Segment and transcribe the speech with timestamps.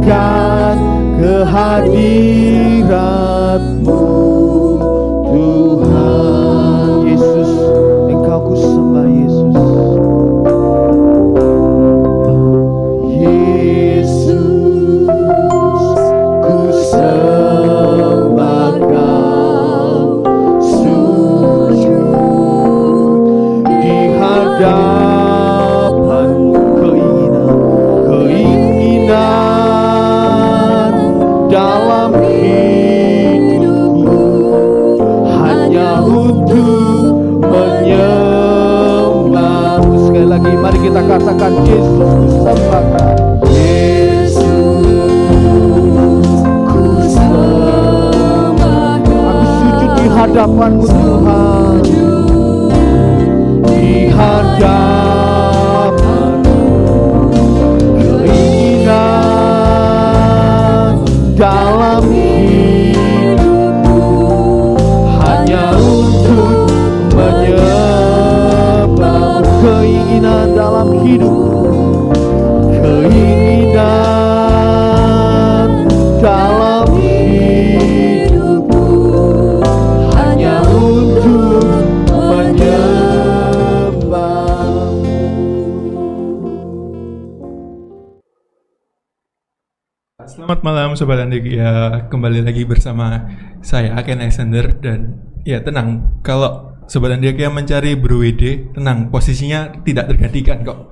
[0.00, 0.78] rasakan
[1.20, 2.59] kehadiratmu
[40.90, 42.58] kita katakan Yesus kau
[43.46, 44.42] Yesus
[46.66, 51.69] ku sembah aku sujud di hadapanmu Tuhan
[71.10, 71.26] Selamat
[90.62, 93.26] malam Sobat Andik ya kembali lagi bersama
[93.66, 94.70] saya Aken Alexander.
[94.78, 96.22] Dan ya tenang.
[96.22, 100.90] Kalau Sobat Andik yang mencari Bro WD tenang posisinya tidak tergantikan kok.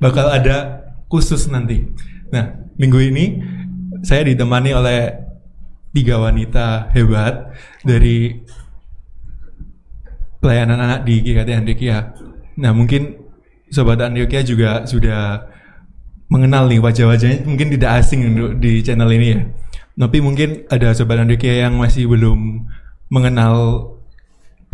[0.00, 0.80] Bakal ada
[1.12, 1.84] khusus nanti.
[2.32, 3.24] Nah minggu ini
[4.00, 5.12] saya ditemani oleh
[5.92, 7.52] tiga wanita hebat
[7.84, 8.32] dari
[10.40, 12.12] pelayanan anak di GKT Andikia
[12.56, 13.16] nah mungkin
[13.68, 15.42] Sobat Andikia juga sudah
[16.30, 17.46] mengenal nih wajah-wajahnya.
[17.46, 19.40] Mungkin tidak asing untuk di channel ini ya.
[19.96, 22.68] Tapi mungkin ada sobat Andokia yang masih belum
[23.08, 23.95] mengenal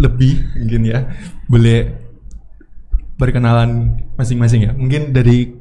[0.03, 1.07] lebih mungkin ya.
[1.47, 1.95] Boleh
[3.15, 4.73] perkenalan masing-masing ya.
[4.75, 5.55] Mungkin dari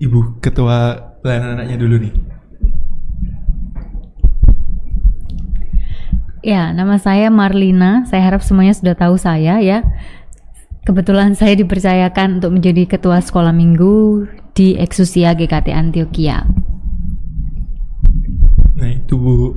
[0.00, 2.14] Ibu Ketua Pelayanan Anaknya dulu nih.
[6.44, 8.04] Ya, nama saya Marlina.
[8.04, 9.80] Saya harap semuanya sudah tahu saya ya.
[10.84, 16.44] Kebetulan saya dipercayakan untuk menjadi ketua sekolah minggu di Exusia GKT Antioquia.
[19.08, 19.56] tubuh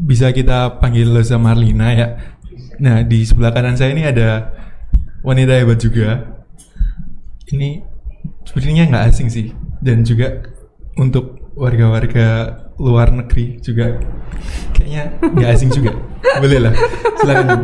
[0.00, 2.08] bisa kita panggil Lesa Marlina ya.
[2.82, 4.50] Nah di sebelah kanan saya ini ada
[5.22, 6.42] wanita hebat juga.
[7.46, 7.78] Ini
[8.42, 9.46] sebenarnya nggak asing sih
[9.78, 10.42] dan juga
[10.98, 14.00] untuk warga-warga luar negeri juga
[14.74, 15.94] kayaknya nggak asing juga.
[16.42, 16.74] Boleh lah,
[17.22, 17.60] silakan.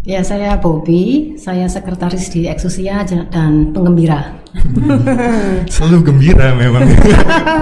[0.00, 4.40] Ya, saya Bobby, saya sekretaris di Exusia j- dan penggembira.
[5.74, 6.88] Selalu gembira memang.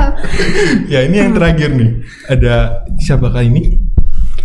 [0.93, 1.91] ya ini yang terakhir nih.
[2.31, 3.88] Ada siapakah ini?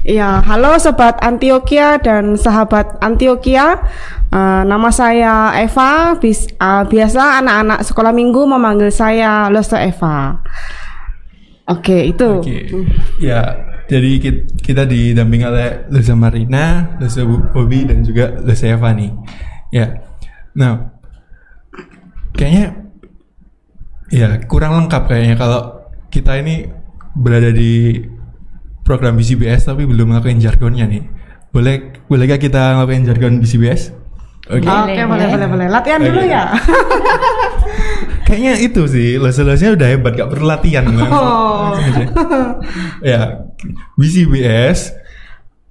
[0.03, 3.79] Ya, halo sobat Antioquia dan sahabat Antioquia.
[4.27, 6.19] Eh, nama saya Eva.
[6.19, 10.43] Bis- eh, biasa anak-anak sekolah minggu memanggil saya Loso Eva.
[11.71, 12.43] Oke, itu.
[12.43, 12.67] Oke.
[13.23, 13.55] Ya,
[13.87, 19.15] jadi kit- kita didampingi oleh Lesa Marina, Lesa Bu- Bobby dan juga Lesa Eva nih.
[19.71, 20.03] Ya.
[20.51, 20.91] Nah,
[22.35, 22.91] kayaknya
[24.11, 26.67] ya kurang lengkap kayaknya kalau kita ini
[27.15, 28.03] berada di
[28.83, 31.03] program BCBS tapi belum ngelakuin jargonnya nih.
[31.49, 34.03] Boleh bolehkah kita ngelakuin jargon BCBS?
[34.51, 34.67] Oke.
[34.67, 35.67] Oke, boleh, boleh, boleh.
[35.71, 36.27] Latihan dulu Oke.
[36.27, 36.43] ya.
[38.27, 40.83] Kayaknya itu sih, les-lesnya udah hebat, gak perlu latihan.
[41.07, 41.71] Oh.
[43.07, 43.47] ya,
[43.95, 44.91] BCBS.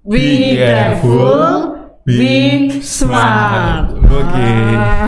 [0.09, 1.77] Be careful,
[2.09, 3.93] be smart.
[4.09, 4.53] Oke.
[4.73, 5.07] Ah.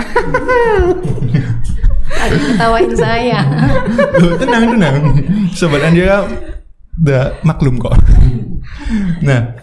[2.14, 3.40] Ada yang ketawain saya.
[4.22, 4.96] Loh, tenang, tenang.
[5.50, 6.24] Sobat Andia
[7.00, 7.94] udah maklum kok.
[9.26, 9.54] nah,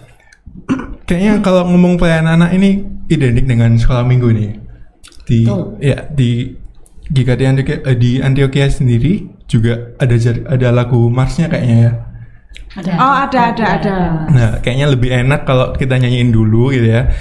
[1.07, 4.51] kayaknya kalau ngomong pelayanan anak ini identik dengan sekolah minggu nih.
[5.27, 5.63] Di Betul.
[5.79, 6.55] ya di
[7.11, 10.15] GKT Antioquia, eh, di Antioquia sendiri juga ada
[10.47, 11.93] ada lagu marsnya kayaknya ya.
[12.71, 12.91] Ada.
[12.95, 13.95] Oh, ada, ada, ada.
[14.31, 17.11] Nah, kayaknya lebih enak kalau kita nyanyiin dulu gitu ya.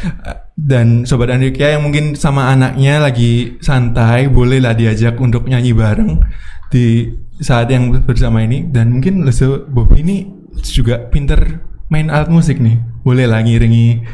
[0.54, 6.22] Dan sobat Andrikia yang mungkin sama anaknya lagi santai, bolehlah diajak untuk nyanyi bareng
[6.70, 7.10] di
[7.40, 8.68] saat yang bersama ini.
[8.68, 10.16] Dan mungkin Leso Bobby ini
[10.62, 12.78] juga pinter main alat musik nih.
[13.00, 14.04] Bolehlah ngiringi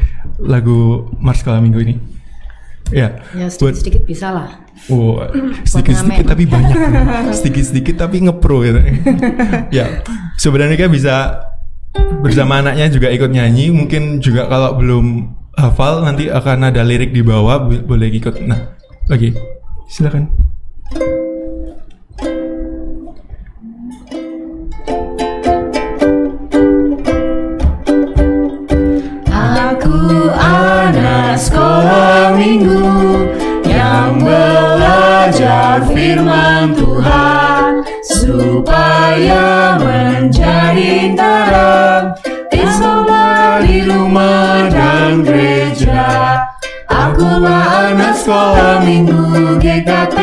[0.41, 1.95] lagu Mars Sekolah Minggu ini.
[2.87, 4.47] Ya, Ya buat sedikit-sedikit bisa lah.
[4.87, 5.19] Oh,
[5.67, 6.31] sedikit-sedikit ngamen.
[6.31, 6.75] tapi banyak.
[7.37, 8.79] Sedikit-sedikit tapi ngepro gitu.
[9.77, 10.07] ya,
[10.39, 11.15] sebenarnya kan bisa
[12.23, 13.75] bersama anaknya juga ikut nyanyi.
[13.75, 15.05] Mungkin juga kalau belum
[15.59, 18.39] hafal nanti akan ada lirik di bawah bo- boleh ikut.
[18.47, 18.71] Nah,
[19.11, 19.35] oke.
[19.91, 20.31] Silakan.
[40.77, 42.05] Menjadi terang
[43.65, 46.05] di rumah dan gereja.
[46.85, 50.17] Akulah anak sekolah minggu GKT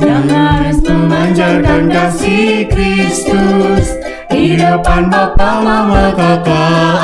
[0.00, 4.00] yang harus memanjarkan kasih Kristus
[4.32, 6.96] di depan Bapa, Mama, Kakak,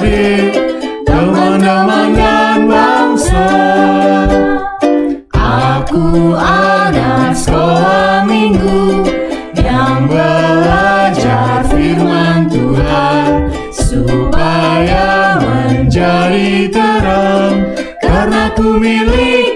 [0.00, 0.56] adik,
[1.04, 3.48] teman-teman dan bangsa.
[5.36, 7.36] Aku anak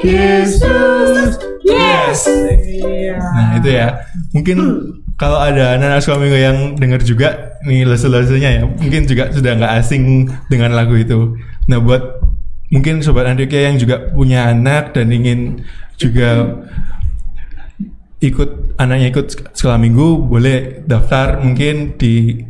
[0.02, 1.38] Yesus.
[1.62, 2.26] Yes.
[3.16, 4.02] Nah, itu ya.
[4.34, 4.58] Mungkin
[5.14, 9.74] kalau ada anak sekolah minggu yang dengar juga nih lesu-lesunya ya, mungkin juga sudah nggak
[9.78, 11.38] asing dengan lagu itu.
[11.70, 12.02] Nah, buat
[12.74, 15.62] mungkin sobat Andrika yang juga punya anak dan ingin
[15.94, 16.58] juga
[18.18, 22.42] ikut anaknya ikut sek- sekolah minggu boleh daftar mungkin di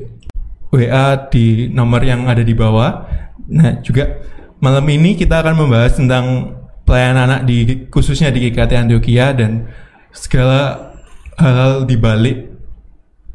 [0.72, 3.04] WA di nomor yang ada di bawah.
[3.52, 4.24] Nah, juga
[4.64, 9.70] malam ini kita akan membahas tentang pelayanan anak di khususnya di GKT Antioquia dan
[10.12, 10.92] segala
[11.38, 12.38] hal-hal di balik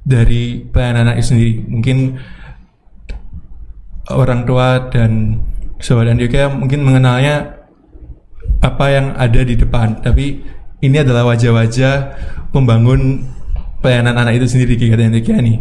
[0.08, 1.54] dari pelayanan anak itu sendiri.
[1.68, 1.98] Mungkin
[4.08, 5.44] orang tua dan
[5.84, 7.68] sobat Antioquia mungkin mengenalnya
[8.63, 10.42] apa yang ada di depan, tapi
[10.80, 11.94] ini adalah wajah-wajah
[12.56, 13.27] pembangun
[13.84, 15.58] pelayanan anak itu sendiri di GKT Antioquia nih.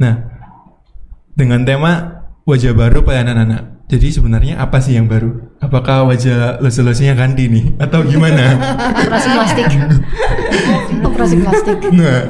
[0.00, 0.14] Nah,
[1.36, 3.62] dengan tema wajah baru pelayanan anak.
[3.92, 5.43] Jadi sebenarnya apa sih yang baru?
[5.62, 8.58] Apakah wajah lesu-lesunya ganti nih atau gimana?
[9.04, 9.66] Operasi plastik.
[11.08, 11.78] Operasi plastik.
[11.94, 12.28] nah,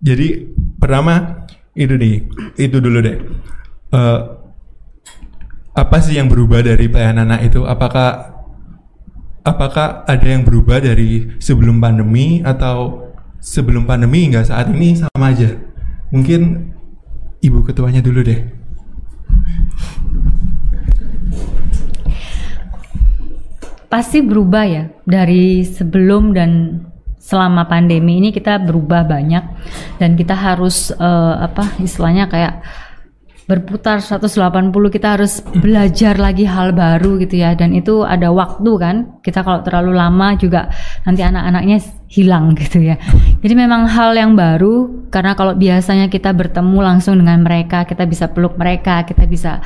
[0.00, 1.44] jadi pertama
[1.74, 2.24] itu nih,
[2.56, 3.16] itu dulu deh.
[3.94, 4.20] Eh,
[5.74, 7.66] apa sih yang berubah dari pelayanan anak itu?
[7.66, 8.30] Apakah
[9.42, 13.10] apakah ada yang berubah dari sebelum pandemi atau
[13.42, 15.50] sebelum pandemi hingga saat ini sama aja?
[16.14, 16.72] Mungkin
[17.42, 18.63] ibu ketuanya dulu deh.
[23.94, 24.90] Pasti berubah ya.
[25.06, 26.82] Dari sebelum dan
[27.22, 29.44] selama pandemi ini kita berubah banyak.
[30.02, 32.58] Dan kita harus eh, apa istilahnya kayak
[33.44, 37.54] berputar 180 kita harus belajar lagi hal baru gitu ya.
[37.54, 38.96] Dan itu ada waktu kan.
[39.22, 40.74] Kita kalau terlalu lama juga
[41.06, 41.78] nanti anak-anaknya
[42.10, 42.98] hilang gitu ya.
[43.46, 48.26] Jadi memang hal yang baru karena kalau biasanya kita bertemu langsung dengan mereka kita bisa
[48.26, 49.62] peluk mereka kita bisa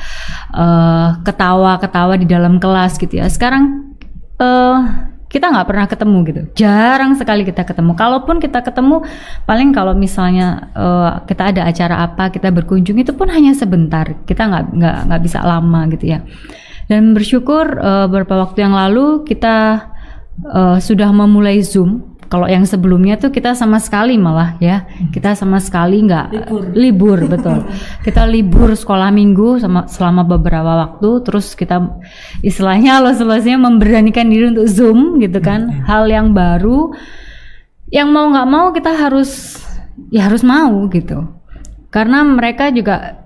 [0.53, 3.25] eh, ketawa-ketawa di dalam kelas gitu ya.
[3.25, 3.89] Sekarang
[4.39, 4.77] eh
[5.29, 6.41] kita nggak pernah ketemu gitu.
[6.65, 7.93] Jarang sekali kita ketemu.
[7.93, 9.05] Kalaupun kita ketemu
[9.45, 14.17] paling kalau misalnya eh, kita ada acara apa kita berkunjung itu pun hanya sebentar.
[14.25, 16.25] Kita nggak nggak nggak bisa lama gitu ya.
[16.89, 19.85] Dan bersyukur eh, beberapa waktu yang lalu kita
[20.49, 24.85] eh, sudah memulai zoom kalau yang sebelumnya tuh kita sama sekali malah ya.
[25.09, 27.25] Kita sama sekali nggak libur.
[27.33, 27.65] betul.
[28.05, 31.89] Kita libur sekolah minggu sama selama beberapa waktu terus kita
[32.45, 35.81] istilahnya lo selesainya memberanikan diri untuk zoom gitu kan.
[35.89, 36.93] Hal yang baru
[37.89, 39.57] yang mau nggak mau kita harus
[40.13, 41.25] ya harus mau gitu.
[41.89, 43.25] Karena mereka juga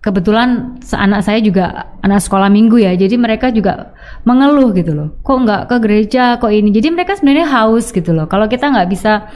[0.00, 3.92] kebetulan anak saya juga anak sekolah minggu ya jadi mereka juga
[4.24, 5.08] mengeluh gitu loh.
[5.20, 6.72] Kok nggak ke gereja kok ini?
[6.72, 8.24] Jadi mereka sebenarnya haus gitu loh.
[8.28, 9.28] Kalau kita nggak bisa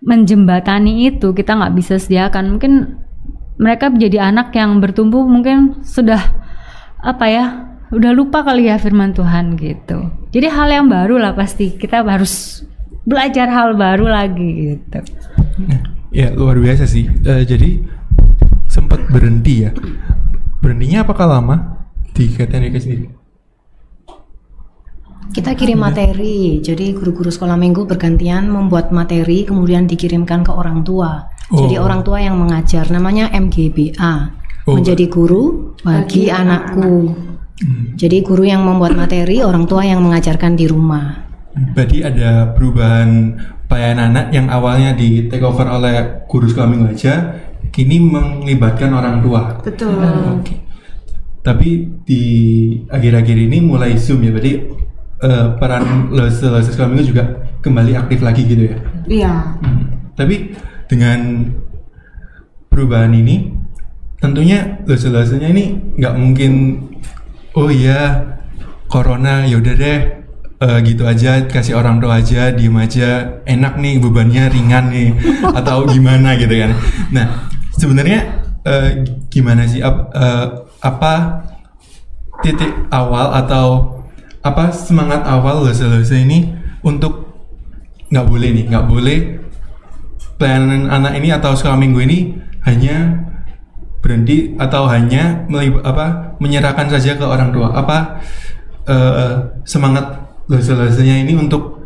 [0.00, 2.56] menjembatani itu kita nggak bisa sediakan.
[2.56, 2.72] Mungkin
[3.60, 6.32] mereka menjadi anak yang bertumbuh mungkin sudah
[7.00, 7.44] apa ya
[7.92, 10.08] udah lupa kali ya firman Tuhan gitu.
[10.32, 11.76] Jadi hal yang baru lah pasti.
[11.76, 12.64] Kita harus
[13.04, 15.00] belajar hal baru lagi gitu.
[15.68, 17.04] Nah, ya luar biasa sih.
[17.04, 17.99] Eh, jadi
[19.10, 19.70] berhenti ya.
[20.62, 21.56] Berhentinya apakah lama
[22.14, 23.06] di KTN Eka sendiri?
[25.30, 31.30] Kita kirim materi, jadi guru-guru sekolah minggu bergantian membuat materi, kemudian dikirimkan ke orang tua.
[31.54, 31.86] Jadi Oh.
[31.86, 34.34] orang tua yang mengajar, namanya MGBA,
[34.66, 34.74] Oh.
[34.74, 37.14] menjadi guru bagi anakku.
[37.94, 41.30] Jadi guru yang membuat materi, orang tua yang mengajarkan di rumah.
[41.54, 43.38] Berarti ada perubahan
[43.70, 47.14] pelayanan anak yang awalnya di take over oleh guru sekolah minggu aja,
[47.70, 49.58] kini melibatkan orang tua.
[49.62, 49.98] Betul.
[50.38, 50.54] Oke.
[51.40, 52.22] Tapi di
[52.90, 54.52] akhir-akhir ini mulai zoom ya, berarti
[55.24, 57.24] eh, peran sekolah minggu juga
[57.64, 58.76] kembali aktif lagi gitu ya.
[59.08, 59.32] Iya.
[59.64, 59.84] Hmm.
[60.16, 60.52] Tapi
[60.90, 61.48] dengan
[62.68, 63.56] perubahan ini,
[64.20, 66.52] tentunya les-lesnya ini nggak mungkin,
[67.56, 68.36] oh iya,
[68.90, 70.00] corona yaudah deh,
[70.60, 75.10] eh, gitu aja, kasih orang tua aja, diem aja, enak nih bebannya ringan nih,
[75.58, 76.76] atau gimana gitu kan.
[77.16, 77.26] Nah,
[77.80, 80.46] sebenarnya eh, gimana sih, ap- eh,
[80.84, 81.14] apa
[82.44, 83.96] titik awal atau
[84.44, 86.52] apa semangat awal les-les ini
[86.84, 87.28] untuk
[88.12, 89.18] nggak boleh nih, nggak boleh
[90.36, 92.18] pelayanan anak ini atau sekolah minggu ini
[92.68, 93.28] hanya
[94.00, 97.72] berhenti atau hanya melib- apa menyerahkan saja ke orang tua.
[97.72, 98.20] Apa
[98.88, 99.32] eh,
[99.64, 101.80] semangat lese-lesenya ini untuk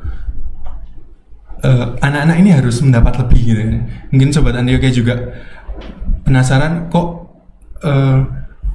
[2.05, 3.81] anak-anak ini harus mendapat lebih gitu ya.
[4.13, 5.17] Mungkin sobat Antioquia juga
[6.25, 7.07] penasaran kok
[7.85, 8.19] eh,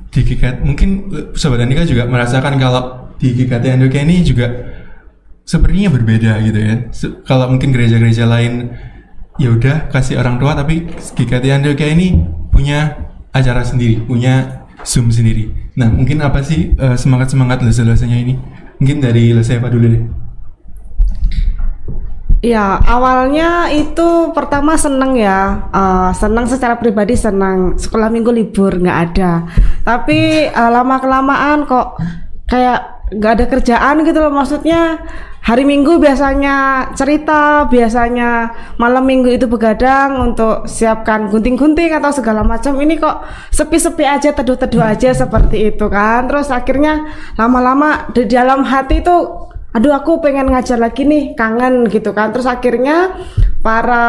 [0.10, 0.90] di GKT mungkin
[1.34, 4.48] sobat Antioquia juga merasakan kalau di GKT Antioquia ini juga
[5.46, 6.76] sepertinya berbeda gitu ya.
[6.94, 8.74] Se- Kalau mungkin gereja-gereja lain
[9.40, 12.18] ya udah kasih orang tua tapi GKT Antioquia ini
[12.50, 15.52] punya acara sendiri, punya Zoom sendiri.
[15.76, 18.36] Nah, mungkin apa sih eh, semangat-semangat lese-lesenya ini?
[18.80, 20.02] Mungkin dari lese apa dulu deh?
[22.40, 29.00] Ya, awalnya itu pertama seneng ya, Eh, seneng secara pribadi seneng sekolah minggu libur nggak
[29.12, 29.44] ada.
[29.84, 32.00] Tapi eh, lama kelamaan kok
[32.48, 32.80] kayak
[33.12, 34.32] nggak ada kerjaan gitu loh.
[34.32, 35.04] Maksudnya
[35.44, 42.80] hari minggu biasanya cerita, biasanya malam minggu itu begadang untuk siapkan gunting-gunting atau segala macam.
[42.80, 43.20] Ini kok
[43.52, 46.24] sepi-sepi aja, teduh-teduh aja seperti itu kan.
[46.32, 47.04] Terus akhirnya
[47.36, 49.16] lama-lama di dalam hati itu
[49.70, 52.34] aduh aku pengen ngajar lagi nih kangen gitu kan.
[52.34, 53.16] Terus akhirnya
[53.60, 54.06] para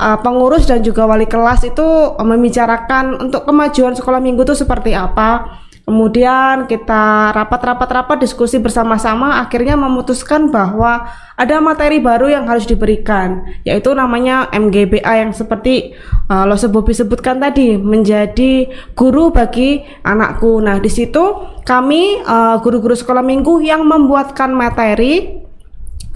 [0.00, 5.60] uh, pengurus dan juga wali kelas itu membicarakan untuk kemajuan sekolah minggu itu seperti apa
[5.84, 11.04] kemudian kita rapat-rapat-rapat diskusi bersama-sama akhirnya memutuskan bahwa
[11.36, 15.92] ada materi baru yang harus diberikan yaitu namanya MGBA yang seperti
[16.32, 20.64] uh, lo Bobi sebutkan tadi menjadi guru bagi anakku.
[20.64, 21.20] Nah di situ
[21.68, 25.44] kami uh, guru-guru sekolah minggu yang membuatkan materi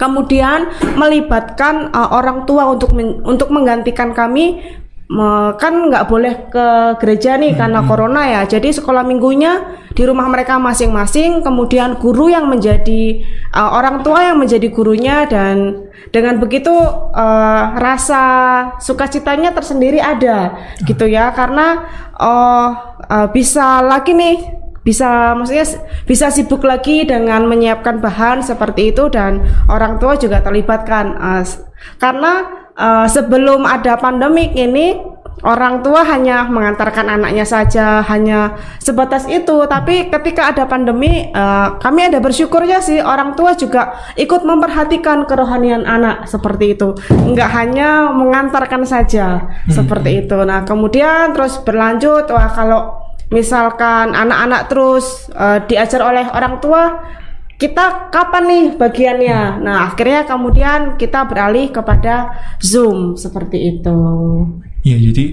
[0.01, 2.95] kemudian melibatkan uh, orang tua untuk
[3.27, 4.63] untuk menggantikan kami
[5.57, 6.67] kan nggak boleh ke
[7.01, 8.41] gereja nih karena corona ya.
[8.45, 13.25] Jadi sekolah minggunya di rumah mereka masing-masing kemudian guru yang menjadi
[13.57, 18.23] uh, orang tua yang menjadi gurunya dan dengan begitu uh, rasa
[18.77, 20.53] sukacitanya tersendiri ada
[20.85, 21.33] gitu ya.
[21.33, 21.89] Karena
[22.21, 22.69] oh
[23.09, 25.65] uh, bisa lagi nih bisa maksudnya
[26.07, 31.61] bisa sibuk lagi dengan menyiapkan bahan seperti itu dan orang tua juga terlibatkan s-
[31.99, 32.47] karena
[32.79, 34.95] eh, sebelum ada pandemik ini
[35.43, 39.67] orang tua hanya mengantarkan anaknya saja hanya sebatas itu.
[39.67, 45.83] Tapi ketika ada pandemi eh, kami ada bersyukurnya sih orang tua juga ikut memperhatikan kerohanian
[45.83, 46.95] anak seperti itu.
[47.11, 50.37] Nggak hanya mengantarkan saja seperti itu.
[50.43, 52.81] Nah kemudian terus berlanjut wah kalau
[53.29, 56.97] misalkan anak-anak terus eh, diajar oleh orang tua
[57.59, 62.31] kita kapan nih bagiannya nah akhirnya kemudian kita beralih kepada
[62.63, 63.99] zoom seperti itu
[64.79, 65.23] Iya jadi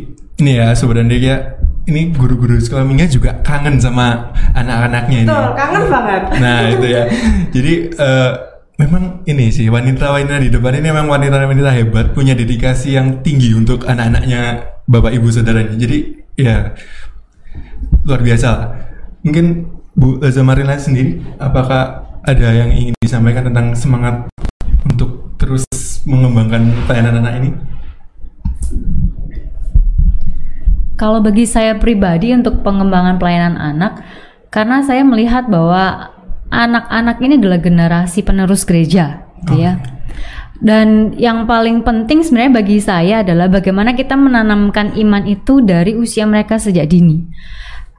[0.43, 1.57] ini ya sobat Andekia
[1.87, 5.31] ini guru-guru sekolah minggu juga kangen sama anak-anaknya ini.
[5.31, 6.23] Betul, kangen banget.
[6.43, 7.03] Nah itu ya.
[7.55, 8.33] Jadi eh,
[8.75, 13.87] memang ini sih wanita-wanita di depan ini memang wanita-wanita hebat punya dedikasi yang tinggi untuk
[13.87, 15.79] anak-anaknya bapak ibu saudaranya.
[15.79, 16.75] Jadi ya
[18.03, 18.47] luar biasa.
[18.51, 18.69] lah.
[19.23, 19.47] Mungkin
[19.97, 24.27] Bu Laza Marina sendiri apakah ada yang ingin disampaikan tentang semangat
[24.83, 25.63] untuk terus
[26.03, 27.51] mengembangkan pelayanan anak ini?
[30.99, 34.03] Kalau bagi saya pribadi untuk pengembangan pelayanan anak,
[34.51, 36.11] karena saya melihat bahwa
[36.51, 39.79] anak-anak ini adalah generasi penerus gereja, gitu ya.
[40.57, 46.25] Dan yang paling penting sebenarnya bagi saya adalah bagaimana kita menanamkan iman itu dari usia
[46.25, 47.29] mereka sejak dini.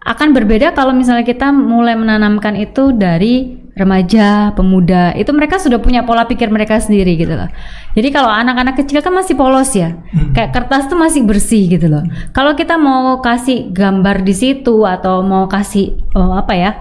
[0.07, 6.01] Akan berbeda kalau misalnya kita mulai menanamkan itu dari remaja, pemuda, itu mereka sudah punya
[6.07, 7.51] pola pikir mereka sendiri gitu loh.
[7.93, 9.99] Jadi kalau anak-anak kecil kan masih polos ya,
[10.33, 12.07] kayak kertas tuh masih bersih gitu loh.
[12.33, 16.71] Kalau kita mau kasih gambar di situ atau mau kasih oh, apa ya,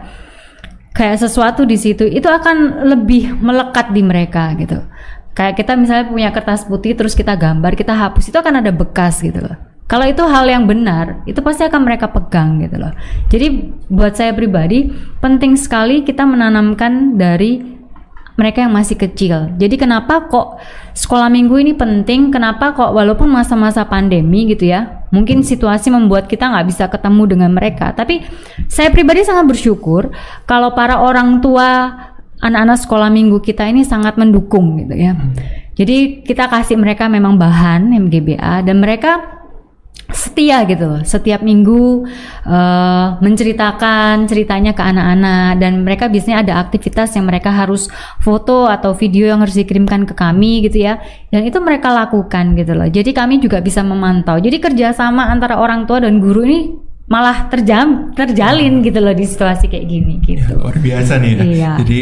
[0.96, 4.80] kayak sesuatu di situ, itu akan lebih melekat di mereka gitu.
[5.36, 9.20] Kayak kita misalnya punya kertas putih terus kita gambar, kita hapus itu akan ada bekas
[9.20, 9.75] gitu loh.
[9.86, 12.90] Kalau itu hal yang benar, itu pasti akan mereka pegang gitu loh.
[13.30, 14.90] Jadi buat saya pribadi
[15.22, 17.76] penting sekali kita menanamkan dari
[18.36, 19.56] mereka yang masih kecil.
[19.56, 20.60] Jadi kenapa kok
[20.92, 22.28] sekolah minggu ini penting?
[22.28, 27.50] Kenapa kok walaupun masa-masa pandemi gitu ya, mungkin situasi membuat kita nggak bisa ketemu dengan
[27.56, 27.96] mereka.
[27.96, 28.26] Tapi
[28.68, 30.12] saya pribadi sangat bersyukur
[30.44, 31.94] kalau para orang tua
[32.44, 35.16] anak-anak sekolah minggu kita ini sangat mendukung gitu ya.
[35.76, 39.36] Jadi kita kasih mereka memang bahan MGBA dan mereka
[40.10, 41.00] setia gitu loh.
[41.02, 42.06] Setiap minggu
[42.46, 45.58] eh, menceritakan ceritanya ke anak-anak.
[45.58, 47.90] Dan mereka biasanya ada aktivitas yang mereka harus
[48.22, 50.98] foto atau video yang harus dikirimkan ke kami gitu ya.
[51.30, 52.86] Dan itu mereka lakukan gitu loh.
[52.86, 54.38] Jadi kami juga bisa memantau.
[54.38, 56.60] Jadi kerjasama antara orang tua dan guru ini
[57.06, 60.58] malah terjam terjalin gitu loh di situasi kayak gini Ya, gitu.
[60.58, 61.44] luar biasa nih ya.
[61.46, 61.70] Iya.
[61.86, 62.00] Jadi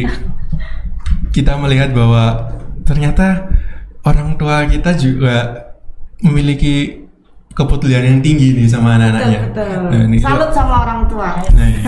[1.29, 2.57] kita melihat bahwa
[2.89, 3.53] ternyata
[4.01, 5.37] orang tua kita juga
[6.25, 7.04] memiliki
[7.55, 9.41] kepedulian yang tinggi nih sama anak-anaknya.
[9.89, 11.83] Nah, ini salut sama orang tua Nah, iya.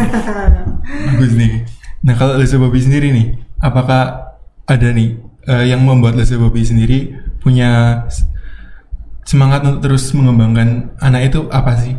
[1.10, 1.66] bagus nih.
[2.06, 4.30] Nah, kalau Lesa Bobby sendiri nih, apakah
[4.66, 5.18] ada nih
[5.50, 8.02] eh, yang membuat Lesa Bobby sendiri punya
[9.26, 11.98] semangat untuk terus mengembangkan anak itu apa sih?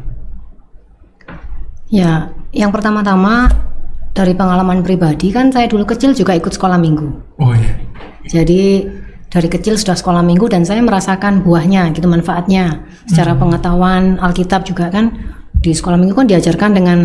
[1.91, 3.51] Ya, yang pertama-tama
[4.15, 7.07] dari pengalaman pribadi kan saya dulu kecil juga ikut sekolah minggu.
[7.37, 7.75] Oh iya.
[8.27, 8.87] Jadi
[9.27, 12.87] dari kecil sudah sekolah minggu dan saya merasakan buahnya gitu manfaatnya.
[13.07, 15.11] Secara pengetahuan Alkitab juga kan
[15.59, 16.99] di sekolah minggu kan diajarkan dengan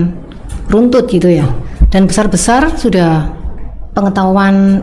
[0.71, 1.47] runtut gitu ya.
[1.91, 3.27] Dan besar-besar sudah
[3.93, 4.81] pengetahuan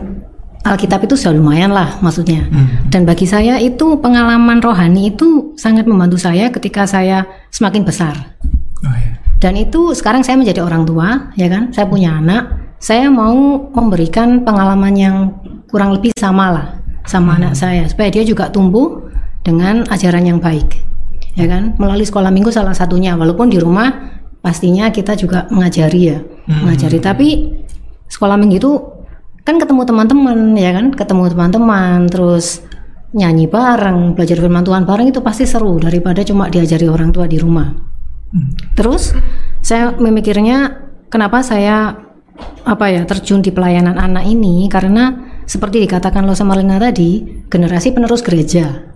[0.60, 2.44] Alkitab itu sudah lumayan lah maksudnya.
[2.92, 8.36] Dan bagi saya itu pengalaman rohani itu sangat membantu saya ketika saya semakin besar.
[8.84, 9.16] Oh iya.
[9.40, 11.72] Dan itu sekarang saya menjadi orang tua, ya kan?
[11.72, 12.76] Saya punya anak.
[12.76, 15.16] Saya mau memberikan pengalaman yang
[15.72, 19.10] kurang lebih sama lah sama anak saya, supaya dia juga tumbuh
[19.42, 20.78] dengan ajaran yang baik,
[21.34, 21.74] ya kan?
[21.74, 23.90] Melalui sekolah minggu salah satunya, walaupun di rumah
[24.38, 27.02] pastinya kita juga mengajari ya, mengajari.
[27.02, 27.28] Tapi
[28.06, 28.72] sekolah minggu itu
[29.42, 30.94] kan ketemu teman-teman, ya kan?
[30.94, 32.62] Ketemu teman-teman, terus
[33.10, 37.42] nyanyi bareng, belajar firman Tuhan bareng itu pasti seru daripada cuma diajari orang tua di
[37.42, 37.74] rumah.
[38.78, 39.10] Terus
[39.58, 41.90] saya memikirnya kenapa saya
[42.62, 48.22] apa ya terjun di pelayanan anak ini karena seperti dikatakan Losa Marlina tadi generasi penerus
[48.22, 48.86] gereja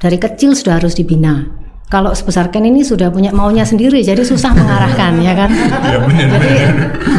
[0.00, 1.60] dari kecil sudah harus dibina.
[1.90, 5.50] Kalau sebesar Ken ini sudah punya maunya sendiri jadi susah mengarahkan ya kan.
[5.90, 6.28] Ya benar.
[6.38, 6.52] Jadi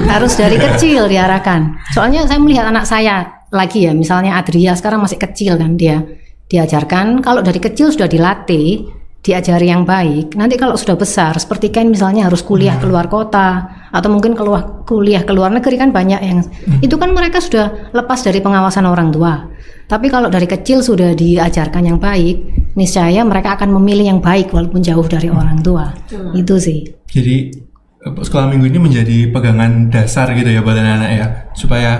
[0.07, 1.77] harus dari kecil diarahkan.
[1.93, 6.01] Soalnya saya melihat anak saya lagi ya, misalnya Adria sekarang masih kecil kan dia
[6.47, 8.87] diajarkan kalau dari kecil sudah dilatih,
[9.21, 10.39] diajari yang baik.
[10.39, 15.21] Nanti kalau sudah besar seperti kan misalnya harus kuliah keluar kota atau mungkin keluar kuliah
[15.27, 16.39] ke luar negeri kan banyak yang
[16.79, 19.51] itu kan mereka sudah lepas dari pengawasan orang tua.
[19.91, 22.39] Tapi kalau dari kecil sudah diajarkan yang baik,
[22.79, 25.91] niscaya mereka akan memilih yang baik walaupun jauh dari orang tua.
[26.31, 26.87] Itu sih.
[27.11, 27.51] Jadi
[27.99, 31.91] eh, sekolah minggu ini menjadi pegangan dasar gitu ya buat anak-anak ya supaya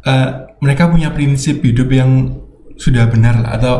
[0.00, 0.28] eh,
[0.64, 2.40] mereka punya prinsip hidup yang
[2.80, 3.74] sudah benar lah atau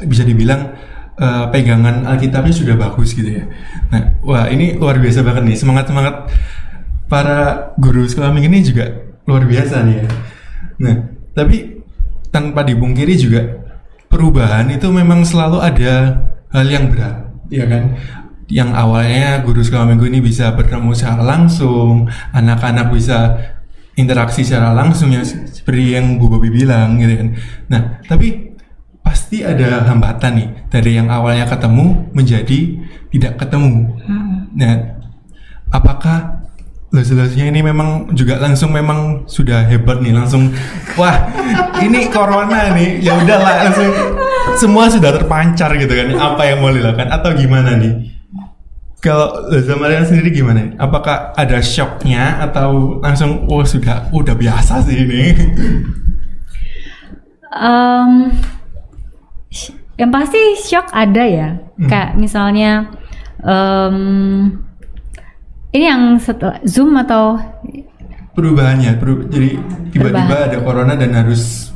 [0.00, 0.72] eh, bisa dibilang
[1.20, 3.44] eh, pegangan Alkitabnya sudah bagus gitu ya.
[3.92, 6.32] Nah, wah ini luar biasa banget nih semangat semangat
[7.06, 8.90] para guru sekolah minggu ini juga
[9.26, 10.08] luar biasa nih ya.
[10.76, 10.96] Nah,
[11.32, 11.82] tapi
[12.30, 13.42] tanpa dipungkiri juga
[14.10, 15.94] perubahan itu memang selalu ada
[16.52, 17.96] hal yang berat, ya kan?
[18.46, 23.34] Yang awalnya guru sekolah minggu ini bisa bertemu secara langsung, anak-anak bisa
[23.96, 27.28] interaksi secara langsung ya seperti yang Bu Bobi bilang gitu kan.
[27.72, 28.54] Nah, tapi
[29.00, 32.58] pasti ada hambatan nih dari yang awalnya ketemu menjadi
[33.10, 33.96] tidak ketemu.
[34.52, 35.00] Nah,
[35.72, 36.35] apakah
[36.94, 40.54] Lucu-lucunya ini memang juga langsung memang sudah hebat nih langsung
[40.94, 41.28] wah
[41.82, 43.90] ini corona nih ya udahlah langsung
[44.54, 48.14] semua sudah terpancar gitu kan apa yang mau dilakukan atau gimana nih
[49.02, 49.50] kalau
[49.82, 55.22] Marian sendiri gimana apakah ada shocknya atau langsung oh sudah udah biasa sih ini
[59.50, 61.48] sh- yang pasti shock ada ya.
[61.76, 61.88] Hmm.
[61.88, 62.92] Kayak misalnya
[63.40, 63.96] em,
[65.76, 67.36] ini yang setelah Zoom atau
[68.32, 69.60] perubahannya peru- jadi
[69.90, 71.72] tiba-tiba ada corona dan harus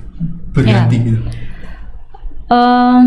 [0.51, 1.05] berganti Ya.
[1.07, 1.21] gitu
[2.51, 3.03] Em,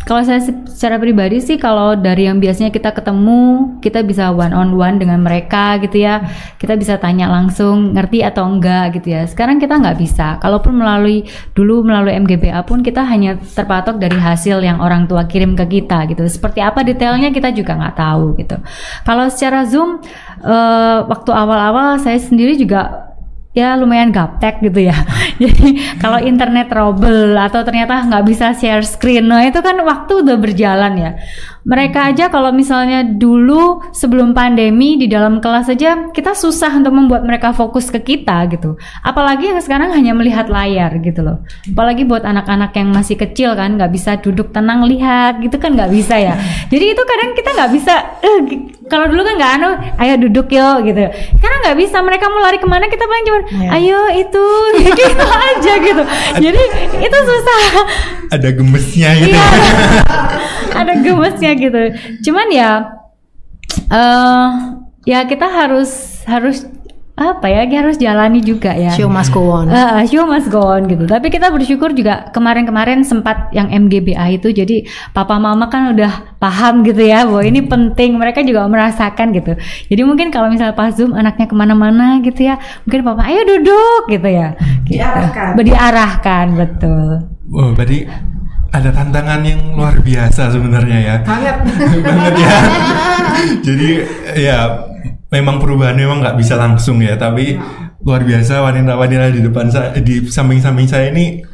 [0.00, 4.56] kalau saya se- secara pribadi sih kalau dari yang biasanya kita ketemu kita bisa one
[4.56, 6.24] on one dengan mereka gitu ya.
[6.56, 9.28] Kita bisa tanya langsung ngerti atau enggak gitu ya.
[9.28, 10.40] Sekarang kita nggak bisa.
[10.40, 15.52] Kalaupun melalui dulu melalui MGBA pun kita hanya terpatok dari hasil yang orang tua kirim
[15.52, 16.24] ke kita gitu.
[16.24, 18.56] Seperti apa detailnya kita juga nggak tahu gitu.
[19.04, 20.00] Kalau secara zoom
[20.40, 23.09] eh, waktu awal-awal saya sendiri juga
[23.50, 24.96] ya lumayan gaptek gitu ya.
[25.42, 30.36] Jadi kalau internet trouble atau ternyata nggak bisa share screen, nah itu kan waktu udah
[30.38, 31.10] berjalan ya.
[31.60, 37.22] Mereka aja kalau misalnya dulu sebelum pandemi di dalam kelas aja kita susah untuk membuat
[37.22, 38.74] mereka fokus ke kita gitu.
[39.00, 41.44] Apalagi yang sekarang hanya melihat layar gitu loh.
[41.66, 45.90] Apalagi buat anak-anak yang masih kecil kan nggak bisa duduk tenang lihat gitu kan nggak
[45.90, 46.34] bisa ya.
[46.66, 47.94] Jadi itu kadang kita nggak bisa.
[48.20, 48.38] eh,
[48.86, 49.70] kalau dulu kan nggak anu,
[50.00, 51.04] ayo duduk yuk gitu.
[51.38, 53.68] Karena nggak bisa mereka mau lari ke mana kita paling cuma Ya.
[53.76, 54.44] ayo itu
[54.98, 56.02] gitu aja gitu.
[56.40, 56.62] Jadi
[56.98, 57.62] itu susah.
[58.30, 59.46] ada gemesnya gitu Iya.
[60.70, 61.80] Ada gemesnya gitu.
[62.30, 62.70] Cuman ya
[63.90, 64.48] eh
[65.06, 66.66] ya kita harus harus
[67.20, 68.96] apa ya harus jalani juga ya.
[68.96, 69.68] Show must go on.
[69.68, 71.04] Ah, show must go on gitu.
[71.04, 76.80] Tapi kita bersyukur juga kemarin-kemarin sempat yang MGBA itu jadi papa mama kan udah paham
[76.80, 78.16] gitu ya bahwa ini penting.
[78.16, 79.52] Mereka juga merasakan gitu.
[79.92, 82.56] Jadi mungkin kalau misalnya pas zoom anaknya ke mana-mana gitu ya,
[82.88, 84.56] mungkin papa ayo duduk gitu ya.
[84.88, 84.96] Gitu.
[84.96, 85.60] Diarahkan.
[85.60, 87.08] Diarahkan betul.
[87.52, 88.08] Oh, berarti
[88.70, 91.16] ada tantangan yang luar biasa sebenarnya ya.
[91.26, 91.56] Banget.
[92.06, 92.56] banget ya.
[93.66, 93.90] Jadi
[94.38, 94.58] ya
[95.30, 97.58] memang perubahan memang nggak bisa langsung ya, tapi
[98.00, 101.44] luar biasa wanita-wanita di depan saya di samping-samping saya ini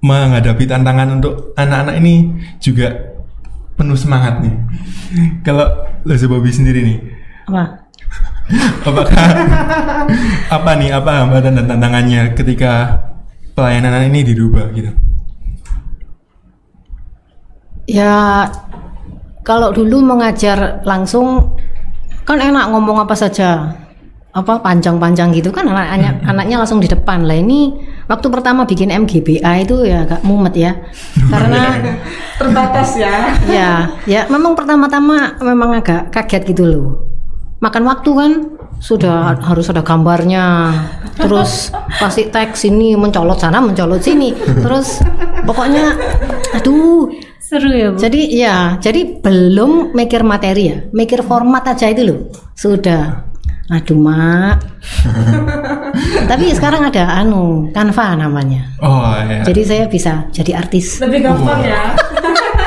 [0.00, 2.14] menghadapi tantangan untuk anak-anak ini
[2.62, 2.94] juga
[3.76, 4.54] penuh semangat nih.
[5.42, 5.66] Kalau
[6.06, 6.98] Laza Bobby sendiri nih,
[7.50, 7.86] Apa?
[8.86, 9.26] apakah
[10.46, 13.02] apa nih apa hambatan dan tantangannya ketika
[13.58, 14.94] pelayanan ini dirubah gitu?
[17.86, 18.46] Ya
[19.46, 21.54] kalau dulu mengajar langsung
[22.26, 23.70] kan enak ngomong apa saja
[24.36, 27.24] apa panjang-panjang gitu kan anak-anaknya anaknya langsung di depan.
[27.24, 27.72] Lah ini
[28.10, 30.72] waktu pertama bikin MGBA itu ya agak mumet ya
[31.32, 31.62] karena
[32.42, 33.32] Terbatas ya.
[33.62, 33.70] ya
[34.04, 36.88] ya memang pertama-tama memang agak kaget gitu loh.
[37.64, 38.32] Makan waktu kan
[38.76, 40.68] sudah harus ada gambarnya
[41.16, 45.00] terus kasih teks sini mencolot sana mencolot sini terus
[45.48, 45.96] pokoknya
[46.52, 47.08] aduh
[47.46, 47.98] Seru ya, Bu.
[48.02, 52.20] jadi ya, jadi belum mikir materi ya, mikir format aja itu loh.
[52.58, 53.22] Sudah.
[53.70, 54.82] Aduh, Mak.
[56.30, 58.66] Tapi sekarang ada anu, Canva namanya.
[58.82, 59.46] Oh ya.
[59.46, 60.98] Jadi saya bisa jadi artis.
[60.98, 61.94] Lebih gampang ya.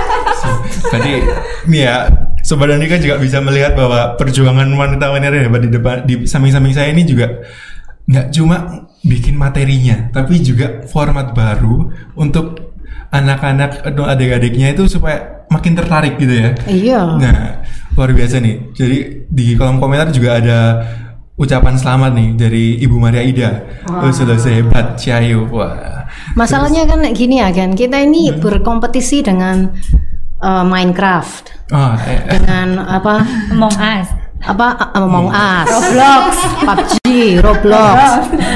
[0.95, 1.27] Tadi
[1.67, 1.95] nih ya
[2.43, 7.03] Sobat Andika juga bisa melihat bahwa perjuangan wanita-wanita hebat di depan di samping-samping saya ini
[7.03, 7.43] juga
[8.09, 12.68] nggak cuma bikin materinya, tapi juga format baru untuk
[13.09, 16.49] anak-anak atau adik-adiknya itu supaya makin tertarik gitu ya.
[16.69, 17.01] Iya.
[17.17, 17.37] Nah,
[17.97, 18.55] luar biasa nih.
[18.77, 18.97] Jadi
[19.29, 20.59] di kolom komentar juga ada
[21.39, 23.51] ucapan selamat nih dari Ibu Maria Ida.
[23.89, 25.49] Oh, sudah sehebat Ciayu.
[25.49, 26.05] Wah.
[26.37, 29.71] Masalahnya kan gini ya kan, kita ini berkompetisi dengan
[30.41, 34.18] eh, Minecraft, Oh, eh, dengan apa Among Us.
[34.39, 36.25] Apa Among Us, Roblox,
[36.61, 36.95] PUBG,
[37.39, 37.97] Roblox.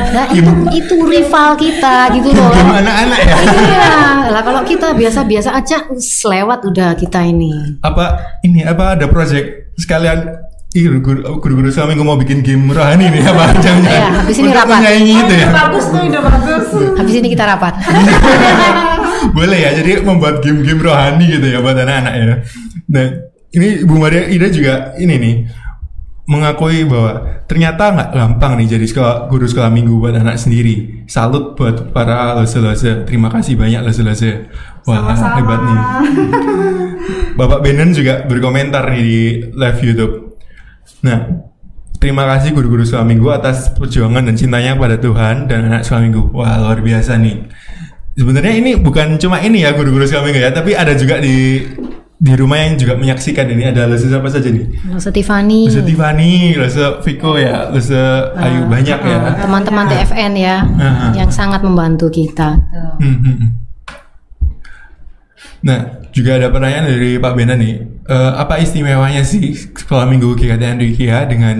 [0.09, 2.49] Nah itu itu rival kita gitu loh.
[2.49, 3.35] anak-anak ya.
[3.35, 3.91] Iya,
[4.31, 7.77] lah kalau kita biasa-biasa aja us, lewat udah kita ini.
[7.79, 10.39] apa ini apa ada project sekalian
[10.73, 14.49] Ih, guru- guru-guru selama minggu mau bikin game rohani nih apa jangan Iya, habis ini
[14.49, 14.77] rapat.
[14.79, 16.65] menyaingi itu ya Bagus tuh, udah bagus.
[16.97, 17.73] Habis ini kita rapat.
[19.37, 22.25] boleh ya jadi membuat game-game rohani gitu ya buat anak-anak ya
[22.85, 23.05] nah
[23.51, 25.35] ini Bu Maria Ida juga ini nih
[26.23, 31.03] mengakui bahwa ternyata nggak gampang nih jadi sekolah, guru sekolah minggu buat anak sendiri.
[31.07, 33.03] Salut buat para lese-lese.
[33.03, 34.47] Terima kasih banyak lese-lese.
[34.87, 35.79] Wah hebat nih.
[37.39, 39.19] Bapak Benan juga berkomentar nih di
[39.51, 40.13] live YouTube.
[41.03, 41.51] Nah
[42.03, 46.35] Terima kasih guru-guru sekolah minggu atas perjuangan dan cintanya kepada Tuhan dan anak sekolah minggu.
[46.35, 47.47] Wah luar biasa nih.
[48.19, 51.63] Sebenarnya ini bukan cuma ini ya guru-guru sekolah minggu ya, tapi ada juga di
[52.23, 54.63] di rumah yang juga menyaksikan ini ada lese siapa saja nih.
[54.87, 57.99] Lese Tiffany, Lese Tiffany, lese Viko ya, lese
[58.33, 59.17] Ayu banyak ya.
[59.37, 61.11] teman-teman TFN ya, Ah.
[61.11, 62.63] yang sangat membantu kita.
[62.97, 63.49] Hmm, hmm, hmm.
[65.63, 65.79] Nah,
[66.11, 67.75] juga ada pertanyaan dari Pak Bena nih.
[68.03, 71.55] Eh, apa istimewanya sih sekolah minggu GKT Andrikia dengan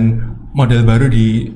[0.52, 1.48] model baru di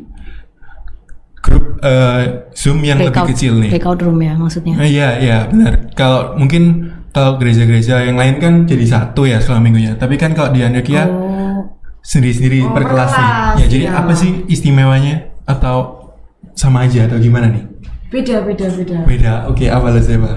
[1.38, 3.70] grup eh, Zoom yang lebih Breakout- kecil nih?
[3.70, 4.76] Breakout room ya maksudnya.
[4.80, 5.92] Eh, Iya, iya benar.
[5.92, 9.96] Kalau mungkin kalau gereja-gereja yang lain kan jadi satu ya sekolah minggunya.
[9.96, 13.30] Tapi kan kalau di Andrikia Oh, sendiri-sendiri per kelas nih.
[13.60, 16.08] Ya, jadi apa sih istimewanya atau
[16.56, 17.64] sama aja atau gimana nih?
[18.08, 18.96] Beda, beda, beda.
[19.04, 19.32] Beda.
[19.52, 20.36] Oke, apa lah Pak?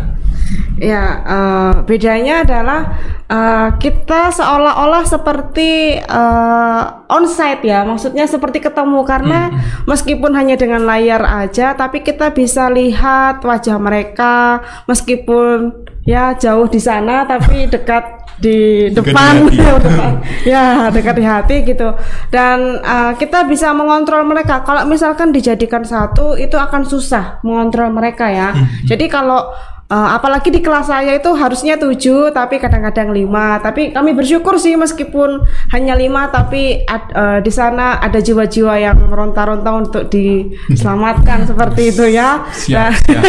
[0.81, 2.81] Ya, eh, bedanya adalah
[3.29, 9.53] eh, kita seolah-olah seperti eh, onsite ya, maksudnya seperti ketemu karena
[9.88, 16.81] meskipun hanya dengan layar aja, tapi kita bisa lihat wajah mereka meskipun ya jauh di
[16.81, 19.57] sana tapi dekat di di depan, hati.
[19.85, 20.13] Depan.
[20.49, 21.93] ya dekat di hati gitu.
[22.33, 24.65] Dan eh, kita bisa mengontrol mereka.
[24.65, 28.49] Kalau misalkan dijadikan satu, itu akan susah mengontrol mereka ya.
[28.89, 29.53] Jadi kalau
[29.91, 33.60] Eh, apalagi di kelas saya itu harusnya tujuh tapi kadang-kadang lima.
[33.60, 35.43] Tapi kami bersyukur sih meskipun
[35.75, 42.08] hanya lima tapi ad- eh, di sana ada jiwa-jiwa yang meronta-ronta untuk diselamatkan seperti itu
[42.08, 42.39] ya.
[42.56, 43.23] Siap, nah, siap.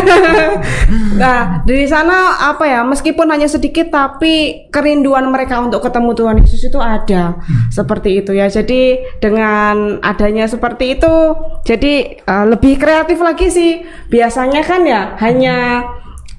[1.22, 6.62] nah di sana apa ya meskipun hanya sedikit tapi kerinduan mereka untuk ketemu Tuhan Yesus
[6.62, 7.42] itu ada
[7.74, 8.46] seperti itu ya.
[8.46, 11.14] Jadi dengan adanya seperti itu
[11.66, 13.82] jadi eh, lebih kreatif lagi sih.
[14.06, 15.82] Biasanya kan ya hanya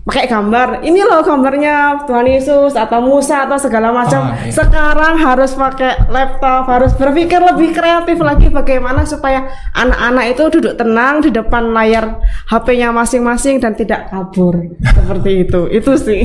[0.04, 4.52] pakai gambar ini loh gambarnya Tuhan Yesus atau Musa atau segala macam Oh, iya.
[4.52, 11.24] sekarang harus pakai laptop harus berpikir lebih kreatif lagi bagaimana supaya anak-anak itu duduk tenang
[11.24, 16.22] di depan layar HP-nya masing-masing dan tidak kabur seperti itu itu sih.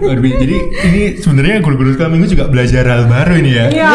[0.00, 3.66] Jadi ini sebenarnya guru-guru sekolah minggu juga belajar hal baru ini ya.
[3.70, 3.90] Iya.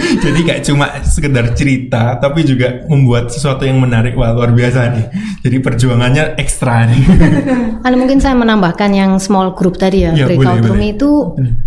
[0.24, 4.14] Jadi gak cuma sekedar cerita, tapi juga membuat sesuatu yang menarik.
[4.14, 5.06] Wah luar biasa nih.
[5.42, 7.02] Jadi perjuangannya ekstra nih.
[7.80, 10.94] Kan mungkin saya menambahkan yang small group tadi ya, Ya, breakout boleh, room boleh.
[10.94, 11.10] itu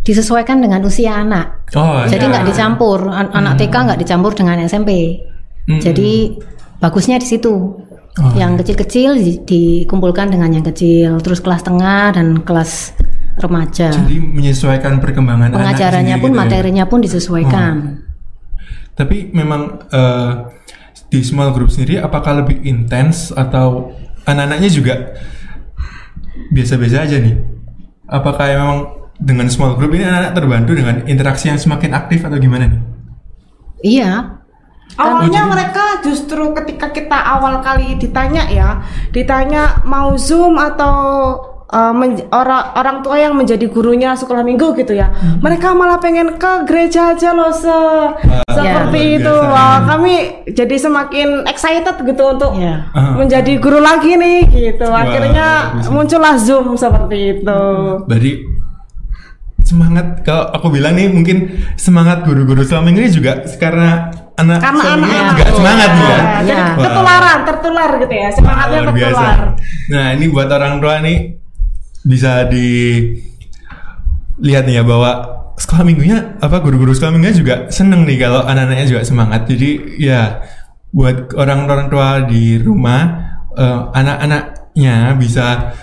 [0.01, 1.69] disesuaikan dengan usia anak.
[1.73, 2.31] Oh, Jadi ya.
[2.31, 5.21] nggak dicampur, An- anak TK nggak dicampur dengan SMP.
[5.65, 5.81] Mm-mm.
[5.81, 6.37] Jadi
[6.77, 7.53] bagusnya di situ.
[8.15, 12.95] Oh, yang kecil-kecil di- dikumpulkan dengan yang kecil, terus kelas tengah dan kelas
[13.35, 13.91] remaja.
[13.91, 16.43] Jadi menyesuaikan perkembangan anak Pengajarannya sendiri pun, gitu ya.
[16.47, 17.73] materinya pun disesuaikan.
[18.95, 20.31] Tapi memang eh,
[21.11, 23.91] di small group sendiri apakah lebih intens atau
[24.23, 24.95] anak-anaknya juga
[26.51, 27.35] biasa-biasa aja nih?
[28.07, 28.79] Apakah memang
[29.19, 32.81] dengan small group ini anak-anak terbantu dengan interaksi yang semakin aktif atau gimana nih?
[33.85, 34.11] Iya,
[34.95, 38.79] Awalnya mereka justru ketika kita awal kali ditanya ya,
[39.11, 40.95] ditanya mau zoom atau
[41.67, 46.35] uh, men- orang orang tua yang menjadi gurunya sekolah minggu gitu ya, mereka malah pengen
[46.35, 47.77] ke gereja aja loh se
[48.47, 49.35] seperti luar itu.
[49.35, 50.13] Wah, kami
[50.47, 52.87] jadi semakin excited gitu untuk Iya.
[52.91, 53.13] Ah.
[53.15, 54.87] menjadi guru lagi nih gitu.
[54.87, 55.89] Akhirnya bagus.
[55.89, 57.61] muncullah zoom seperti itu.
[58.03, 58.31] Berarti
[59.59, 61.37] semangat kalau aku bilang nih mungkin
[61.73, 66.19] semangat guru-guru selama ini juga karena anak Karena anak-anak juga semangat nih ya.
[66.21, 66.61] Jadi Ya.
[66.61, 66.83] Wah.
[66.85, 68.93] ketularan, tertular gitu ya, semangatnya biasa.
[68.93, 69.37] tertular.
[69.89, 71.17] Nah ini buat orang tua nih
[72.05, 75.11] bisa dilihat nih ya bahwa
[75.57, 79.49] sekolah minggunya apa guru-guru sekolah minggunya juga seneng nih kalau anak-anaknya juga semangat.
[79.49, 80.45] Jadi ya
[80.93, 83.01] buat orang-orang tua di rumah
[83.57, 85.73] eh, anak-anaknya bisa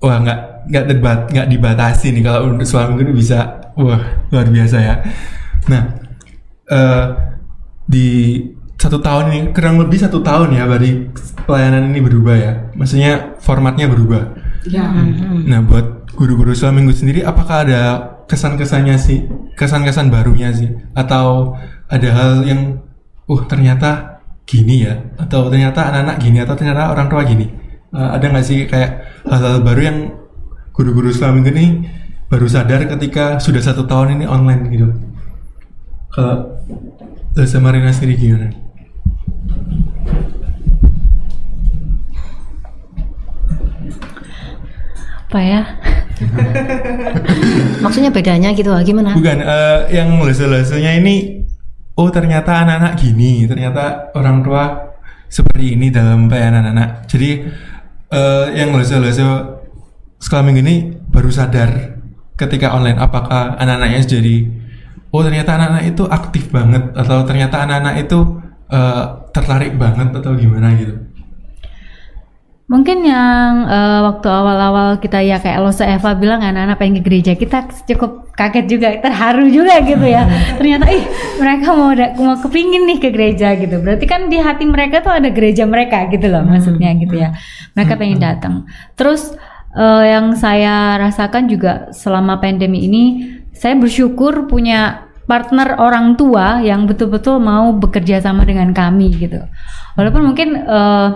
[0.00, 4.76] wah nggak nggak terbat nggak dibatasi nih kalau untuk sekolah minggu bisa wah luar biasa
[4.78, 4.94] ya.
[5.72, 5.82] Nah
[6.68, 7.04] eh,
[7.90, 8.08] di
[8.80, 11.04] satu tahun ini kurang lebih satu tahun ya dari
[11.44, 12.52] pelayanan ini berubah ya.
[12.74, 14.39] Maksudnya formatnya berubah.
[14.68, 14.92] Ya.
[15.46, 17.80] Nah, buat guru-guru selama minggu sendiri, apakah ada
[18.28, 19.24] kesan-kesannya sih,
[19.56, 21.56] kesan-kesan barunya sih, atau
[21.88, 22.82] ada hal yang,
[23.24, 27.46] uh ternyata gini ya, atau ternyata anak-anak gini, atau ternyata orang tua gini,
[27.90, 29.98] Eh, ada nggak sih kayak hal-hal baru yang
[30.70, 31.66] guru-guru selama minggu ini
[32.30, 34.86] baru sadar ketika sudah satu tahun ini online gitu?
[36.14, 36.54] Kalau
[37.34, 38.54] Lesa Marina sendiri gimana?
[45.30, 45.62] Apa ya?
[47.86, 49.14] Maksudnya bedanya gitu ah, gimana?
[49.14, 51.46] Bukan, eh, yang lesa-lesanya ini,
[51.94, 54.90] oh ternyata anak-anak gini, ternyata orang tua
[55.30, 57.06] seperti ini dalam pelayanan anak.
[57.06, 57.46] Jadi
[58.10, 59.54] eh, yang lesa-lesa
[60.18, 61.94] sekolah minggu ini baru sadar
[62.34, 64.36] ketika online apakah anak-anaknya jadi
[65.14, 68.18] oh ternyata anak-anak itu aktif banget atau ternyata anak-anak itu
[68.66, 70.98] eh, tertarik banget atau gimana gitu.
[72.70, 77.34] Mungkin yang eh, waktu awal-awal kita ya kayak Losa Eva bilang anak-anak pengen ke gereja
[77.34, 80.22] kita cukup kaget juga terharu juga gitu ya.
[80.54, 81.02] Ternyata ih
[81.42, 81.90] mereka mau
[82.22, 83.82] mau kepingin nih ke gereja gitu.
[83.82, 87.34] Berarti kan di hati mereka tuh ada gereja mereka gitu loh maksudnya gitu ya.
[87.74, 88.70] Mereka pengen datang.
[88.94, 89.34] Terus
[89.74, 93.04] eh, yang saya rasakan juga selama pandemi ini
[93.50, 99.42] saya bersyukur punya partner orang tua yang betul-betul mau bekerja sama dengan kami gitu.
[99.98, 101.08] Walaupun mungkin eh,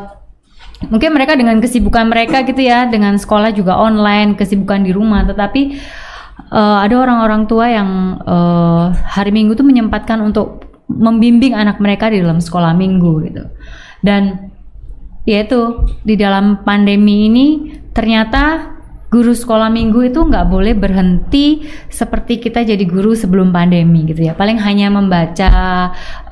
[0.90, 5.24] mungkin mereka dengan kesibukan mereka gitu ya dengan sekolah juga online kesibukan di rumah.
[5.24, 5.62] Tetapi
[6.50, 12.20] eh, ada orang-orang tua yang eh, hari minggu tuh menyempatkan untuk membimbing anak mereka di
[12.20, 13.44] dalam sekolah minggu gitu.
[14.04, 14.52] Dan
[15.24, 17.46] ya itu di dalam pandemi ini
[17.96, 18.73] ternyata
[19.14, 24.34] guru sekolah minggu itu nggak boleh berhenti seperti kita jadi guru sebelum pandemi gitu ya.
[24.34, 25.50] Paling hanya membaca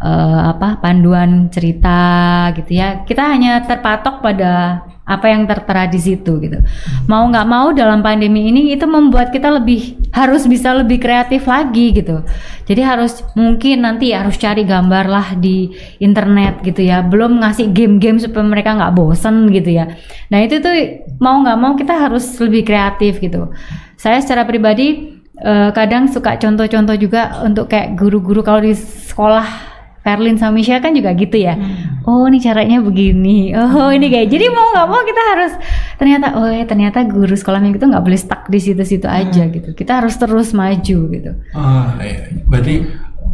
[0.02, 3.06] eh, apa panduan cerita gitu ya.
[3.06, 6.62] Kita hanya terpatok pada apa yang tertera di situ gitu.
[7.10, 11.90] Mau nggak mau dalam pandemi ini itu membuat kita lebih harus bisa lebih kreatif lagi
[11.90, 12.22] gitu.
[12.70, 17.02] Jadi harus mungkin nanti harus cari gambar lah di internet gitu ya.
[17.02, 19.90] Belum ngasih game-game supaya mereka nggak bosen gitu ya.
[20.30, 20.74] Nah itu tuh
[21.18, 23.50] mau nggak mau kita harus lebih kreatif gitu.
[23.98, 28.46] Saya secara pribadi eh, kadang suka contoh-contoh juga untuk kayak guru-guru.
[28.46, 29.71] Kalau di sekolah
[30.02, 31.54] Perlin sama Misha kan juga gitu ya.
[32.02, 33.54] Oh ini caranya begini.
[33.54, 35.52] Oh ini kayak jadi mau nggak mau kita harus
[35.94, 39.70] ternyata oh ya ternyata guru sekolah minggu itu nggak boleh stuck di situ-situ aja gitu.
[39.78, 41.30] Kita harus terus maju gitu.
[41.54, 42.34] Ah, iya.
[42.50, 42.82] berarti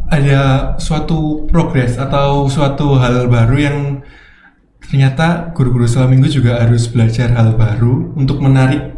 [0.08, 0.40] ada
[0.80, 3.78] suatu progres atau suatu hal baru yang
[4.84, 8.92] ternyata guru-guru sekolah minggu juga harus belajar hal baru untuk menarik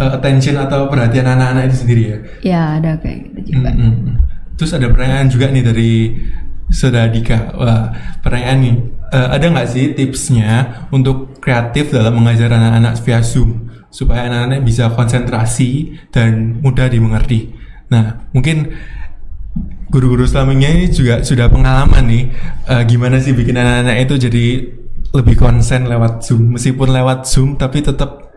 [0.00, 2.18] eh, attention atau perhatian anak-anak itu sendiri ya.
[2.40, 3.72] Ya ada kayak gitu juga.
[3.72, 4.14] Mm, mm, mm.
[4.54, 5.92] Terus ada pertanyaan juga nih dari
[6.74, 7.54] Saudara Dika.
[7.54, 8.76] Wah, pertanyaan nih.
[9.14, 14.90] Eh, ada nggak sih tipsnya untuk kreatif dalam mengajar anak-anak via Zoom supaya anak-anak bisa
[14.90, 17.54] konsentrasi dan mudah dimengerti?
[17.94, 18.74] Nah, mungkin
[19.86, 22.24] guru-guru selamanya ini juga sudah pengalaman nih
[22.66, 24.44] eh, gimana sih bikin anak-anak itu jadi
[25.14, 28.34] lebih konsen lewat Zoom meskipun lewat Zoom tapi tetap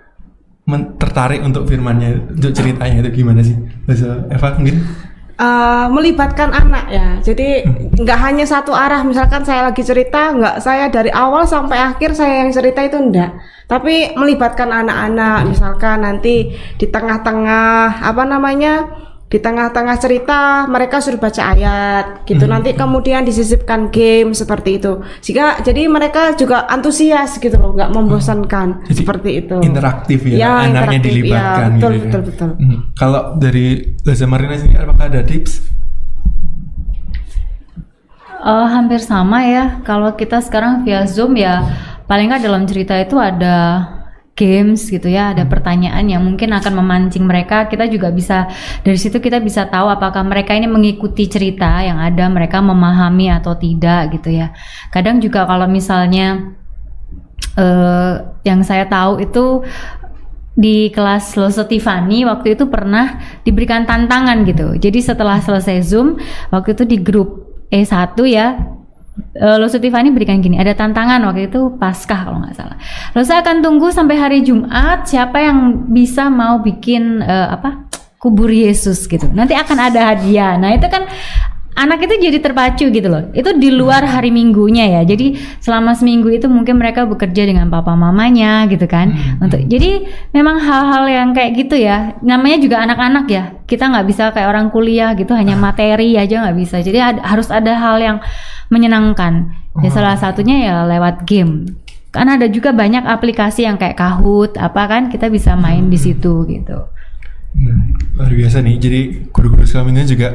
[1.01, 3.55] tertarik untuk firmannya untuk ceritanya itu gimana sih
[3.87, 4.83] Bahasa Eva mungkin
[5.37, 7.21] Eh, melibatkan anak ya.
[7.21, 7.61] Jadi
[7.93, 9.05] nggak hanya satu arah.
[9.05, 13.37] Misalkan saya lagi cerita, nggak saya dari awal sampai akhir saya yang cerita itu enggak.
[13.69, 15.45] Tapi melibatkan anak-anak.
[15.45, 18.89] Misalkan nanti di tengah-tengah apa namanya?
[19.27, 22.47] Di tengah-tengah cerita mereka suruh baca ayat gitu.
[22.47, 25.03] Nanti kemudian disisipkan game seperti itu.
[25.19, 29.57] Jika jadi mereka juga antusias gitu loh, nggak membosankan Jadi seperti itu.
[29.59, 30.71] interaktif ya, Ya, anaknya
[31.03, 32.03] interaktif, dilibatkan ya, betul, gitu ya.
[32.07, 32.49] betul, betul.
[32.55, 32.79] Hmm.
[32.95, 33.65] Kalau dari
[34.07, 35.53] Laza Marina sendiri apakah ada tips?
[38.37, 39.83] Eh, hampir sama ya.
[39.83, 41.67] Kalau kita sekarang via Zoom ya
[42.07, 43.83] paling nggak dalam cerita itu ada
[44.37, 47.65] games gitu ya, ada pertanyaan yang mungkin akan memancing mereka.
[47.65, 48.45] Kita juga bisa
[48.85, 53.57] dari situ kita bisa tahu apakah mereka ini mengikuti cerita yang ada, mereka memahami atau
[53.57, 54.53] tidak gitu ya.
[54.93, 56.53] Kadang juga kalau misalnya
[57.57, 58.15] eh
[58.45, 59.65] yang saya tahu itu
[60.57, 64.77] di kelas Loso Tiffany waktu itu pernah diberikan tantangan gitu.
[64.77, 66.17] Jadi setelah selesai Zoom,
[66.53, 68.76] waktu itu di grup E1 ya,
[69.35, 72.77] eh, Loso Tiffany berikan gini, ada tantangan waktu itu Paskah kalau nggak salah.
[73.13, 77.87] Loso akan tunggu sampai hari Jumat siapa yang bisa mau bikin eh, apa
[78.17, 79.29] kubur Yesus gitu.
[79.29, 80.57] Nanti akan ada hadiah.
[80.57, 81.05] Nah itu kan
[81.77, 83.29] anak itu jadi terpacu gitu loh.
[83.37, 85.01] Itu di luar hari minggunya ya.
[85.05, 89.13] Jadi selama seminggu itu mungkin mereka bekerja dengan papa mamanya gitu kan.
[89.37, 92.17] Untuk jadi memang hal-hal yang kayak gitu ya.
[92.25, 93.43] Namanya juga anak-anak ya.
[93.69, 96.81] Kita nggak bisa kayak orang kuliah gitu hanya materi aja nggak bisa.
[96.81, 98.17] Jadi ad- harus ada hal yang
[98.73, 99.53] menyenangkan.
[99.85, 101.69] Ya salah satunya ya lewat game.
[102.09, 106.49] Kan ada juga banyak aplikasi yang kayak Kahoot apa kan kita bisa main di situ
[106.49, 106.89] gitu.
[107.53, 108.75] Hmm, luar biasa nih.
[108.81, 108.99] Jadi
[109.29, 110.29] guru-guru sekolah minggu juga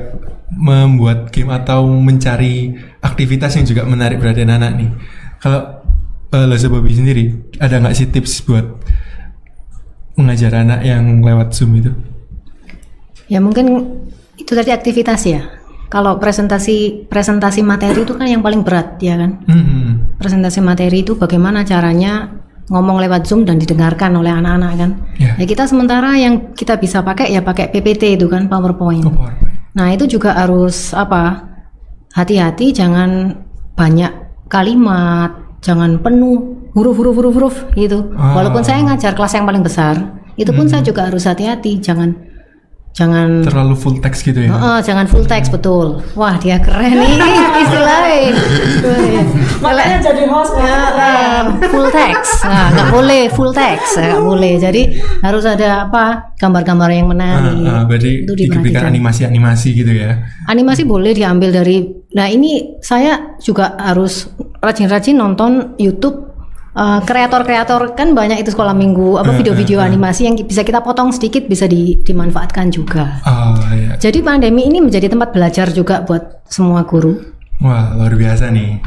[0.53, 4.91] membuat game atau mencari aktivitas yang juga menarik perhatian anak nih.
[5.41, 5.83] Kalau
[6.33, 8.67] uh, Laza Bobby sendiri, ada nggak sih tips buat
[10.17, 11.93] mengajar anak yang lewat Zoom itu?
[13.33, 13.97] Ya mungkin
[14.37, 15.43] itu tadi aktivitas ya.
[15.93, 19.45] kalau presentasi presentasi materi itu kan yang paling berat ya kan.
[19.45, 20.17] Hmm.
[20.17, 22.33] Presentasi materi itu bagaimana caranya
[22.73, 24.91] ngomong lewat Zoom dan didengarkan oleh anak-anak kan.
[25.21, 25.37] Ya.
[25.37, 29.05] Ya kita sementara yang kita bisa pakai ya pakai PPT itu kan PowerPoint.
[29.05, 29.52] Oh, PowerPoint.
[29.73, 31.49] Nah itu juga harus apa?
[32.13, 33.33] Hati-hati jangan
[33.73, 34.13] banyak
[34.53, 35.33] kalimat,
[35.65, 38.13] jangan penuh huruf-huruf huruf-huruf gitu.
[38.17, 38.37] Ah.
[38.37, 39.97] Walaupun saya ngajar kelas yang paling besar,
[40.37, 42.13] itu pun saya juga harus hati-hati, jangan
[42.93, 44.53] jangan Terlalu full text gitu ya.
[44.53, 46.05] Heeh, jangan full text betul.
[46.13, 47.17] Wah dia keren nih
[47.65, 48.37] istilahnya.
[49.63, 54.59] Makanya jadi host Ya, full text, nah nggak boleh full text, nggak boleh.
[54.61, 54.83] Jadi
[55.23, 57.57] harus ada apa gambar-gambar yang menarik.
[57.65, 60.19] Ah, ah, berarti Itu diberikan animasi-animasi gitu ya.
[60.51, 61.87] Animasi boleh diambil dari.
[62.13, 64.29] Nah ini saya juga harus
[64.61, 66.32] rajin-rajin nonton YouTube.
[66.73, 71.45] Eh, Kreator-kreator kan banyak itu sekolah minggu apa video-video animasi yang bisa kita potong sedikit
[71.47, 73.21] bisa di- dimanfaatkan juga.
[73.29, 73.97] Oh ya.
[74.01, 77.17] Jadi pandemi ini menjadi tempat belajar juga buat semua guru.
[77.63, 78.83] Wah luar biasa nih.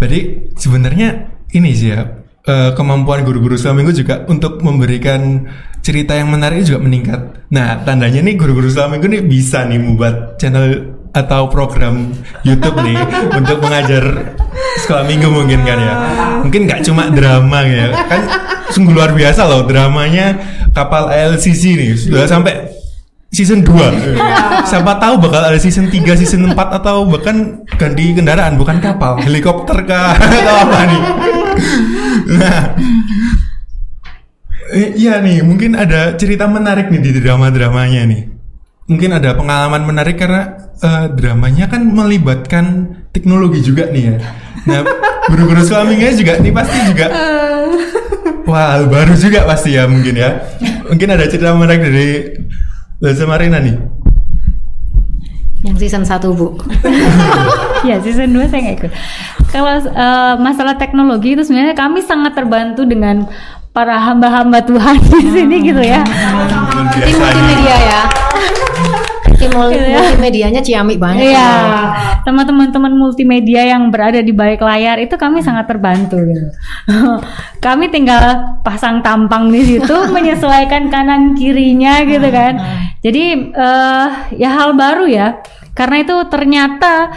[0.00, 0.20] Berarti
[0.58, 1.08] sebenarnya
[1.54, 2.00] ini sih ya
[2.46, 5.46] eh, kemampuan guru-guru selama minggu juga untuk memberikan
[5.80, 7.20] cerita yang menarik juga meningkat.
[7.54, 12.14] Nah tandanya nih guru-guru selama minggu nih bisa nih membuat channel atau program
[12.46, 12.98] YouTube nih
[13.34, 14.34] untuk mengajar
[14.84, 15.94] sekolah minggu mungkin kan ya.
[16.46, 18.22] Mungkin nggak cuma drama ya kan
[18.70, 20.38] sungguh luar biasa loh dramanya
[20.70, 22.70] kapal LCC nih sudah sampai
[23.30, 24.14] season 2
[24.66, 29.82] Siapa tahu bakal ada season 3, season 4 atau bahkan ganti kendaraan bukan kapal, helikopter
[29.86, 31.02] kah atau apa nih.
[32.38, 32.60] Nah.
[34.70, 38.22] Eh, Iya nih, mungkin ada cerita menarik nih di drama-dramanya nih.
[38.90, 44.14] Mungkin ada pengalaman menarik karena eh, dramanya kan melibatkan teknologi juga nih ya.
[44.66, 44.82] Nah,
[45.30, 47.06] guru-guru suaminya juga nih pasti juga
[48.50, 50.42] Wah, hal baru juga pasti ya mungkin ya.
[50.90, 52.08] Mungkin ada cerita menarik dari
[52.98, 53.78] Lesa Marina nih.
[55.62, 56.58] Yang season 1 Bu.
[57.88, 58.92] ya season 2 saya nggak ikut.
[59.54, 63.30] Kalau eh, masalah teknologi itu sebenarnya kami sangat terbantu dengan
[63.70, 66.02] para hamba-hamba Tuhan di sini gitu ya.
[66.98, 68.00] Tim multimedia ya.
[69.40, 69.96] Tim Gitu ya.
[70.04, 71.32] multimedianya ciamik banget.
[71.32, 71.50] Iya,
[72.28, 76.20] sama teman-teman multimedia yang berada di balik layar itu kami sangat terbantu.
[76.20, 76.46] Gitu.
[77.64, 78.20] kami tinggal
[78.60, 82.52] pasang tampang di situ, menyesuaikan kanan kirinya gitu kan.
[83.00, 84.06] Jadi eh,
[84.36, 85.40] ya hal baru ya,
[85.72, 87.08] karena itu ternyata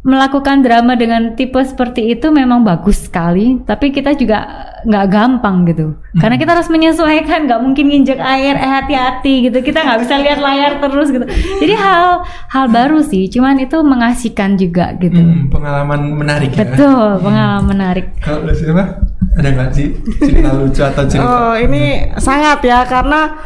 [0.00, 5.92] melakukan drama dengan tipe seperti itu memang bagus sekali, tapi kita juga nggak gampang gitu,
[6.16, 10.40] karena kita harus menyesuaikan, nggak mungkin nginjek air, eh hati-hati gitu, kita nggak bisa lihat
[10.40, 11.28] layar terus gitu.
[11.60, 15.20] Jadi hal hal baru sih, cuman itu mengasihkan juga gitu.
[15.20, 16.64] Hmm, pengalaman menarik ya.
[16.64, 18.06] Betul, pengalaman menarik.
[18.24, 19.04] Kalau siapa?
[19.36, 21.28] Ada nggak sih cerita lucu atau cerita?
[21.28, 23.36] Oh, ini sangat ya karena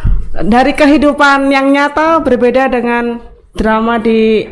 [0.47, 3.19] dari kehidupan yang nyata berbeda dengan
[3.59, 4.47] drama di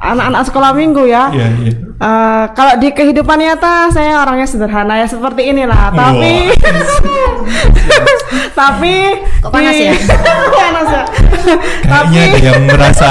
[0.00, 1.28] anak-anak sekolah minggu ya.
[1.30, 1.72] Iya, iya.
[2.00, 6.48] Eh, kalau di kehidupan nyata saya orangnya sederhana ya seperti inilah, tapi
[8.60, 8.94] tapi
[9.44, 9.92] Kok panas ya?
[10.64, 11.04] panas ya.
[11.84, 13.10] Kayaknya ada yang merasa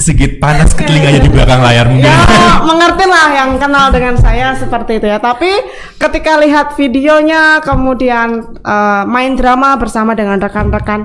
[0.00, 2.08] sedikit panas ke telinganya di belakang layar mungkin.
[2.08, 5.50] ya mengerti lah yang kenal dengan saya seperti itu ya tapi
[6.00, 11.04] ketika lihat videonya kemudian eh, main drama bersama dengan rekan-rekan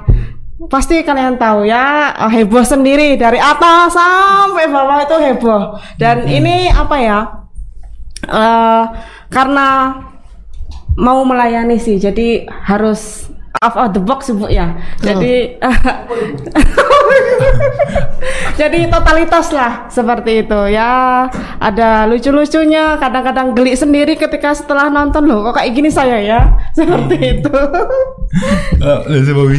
[0.71, 5.61] pasti kalian tahu ya eh, heboh sendiri dari atas sampai bawah itu heboh.
[5.99, 7.19] Dan ini apa ya
[8.23, 8.83] eh,
[9.27, 9.99] karena
[10.95, 13.27] mau melayani sih jadi harus
[13.59, 14.79] out of the box bu ya.
[15.03, 15.55] Jadi
[18.59, 21.27] jadi totalitas lah seperti itu ya.
[21.59, 25.27] Ada lucu-lucunya kadang-kadang geli sendiri ketika setelah nonton.
[25.27, 26.39] Loh kok kayak gini saya ya?
[26.77, 27.57] Seperti itu.
[28.83, 29.55] Oh, Lesa Bobby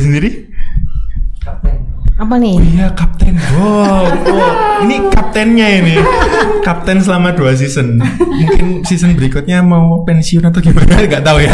[2.16, 2.57] Apa nih?
[2.57, 3.36] Oh iya kapten.
[3.61, 4.80] Wow, wow.
[4.88, 6.01] ini kaptennya ini.
[6.64, 8.01] Kapten selama dua season.
[8.01, 11.05] Mungkin season berikutnya mau pensiun atau gimana?
[11.05, 11.53] Gak tahu ya.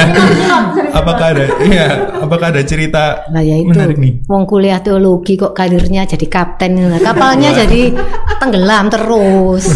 [0.95, 1.47] apakah ada?
[1.67, 2.15] Iya.
[2.23, 3.67] Apakah ada cerita Lah ya itu.
[3.67, 4.23] menarik nih?
[4.31, 6.79] Wong kuliah teologi kok karirnya jadi kapten.
[6.79, 7.91] Nah, kapalnya jadi
[8.39, 9.67] tenggelam terus.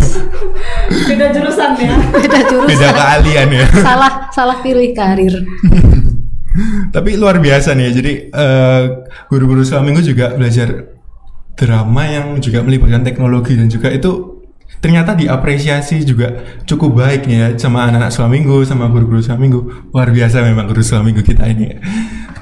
[0.87, 2.71] beda jurusan ya Beda jurusan.
[2.71, 3.67] Beda keahlian ya.
[3.83, 5.35] salah salah pilih karir.
[6.95, 7.93] Tapi luar biasa nih ya.
[7.93, 8.83] Jadi eh,
[9.29, 10.69] guru-guru selama minggu juga belajar
[11.57, 14.37] drama yang juga melibatkan teknologi dan juga itu
[14.77, 19.61] ternyata diapresiasi juga cukup baik nih ya sama anak-anak selama minggu sama guru-guru selama minggu.
[19.93, 21.81] Luar biasa memang guru selama minggu kita ini.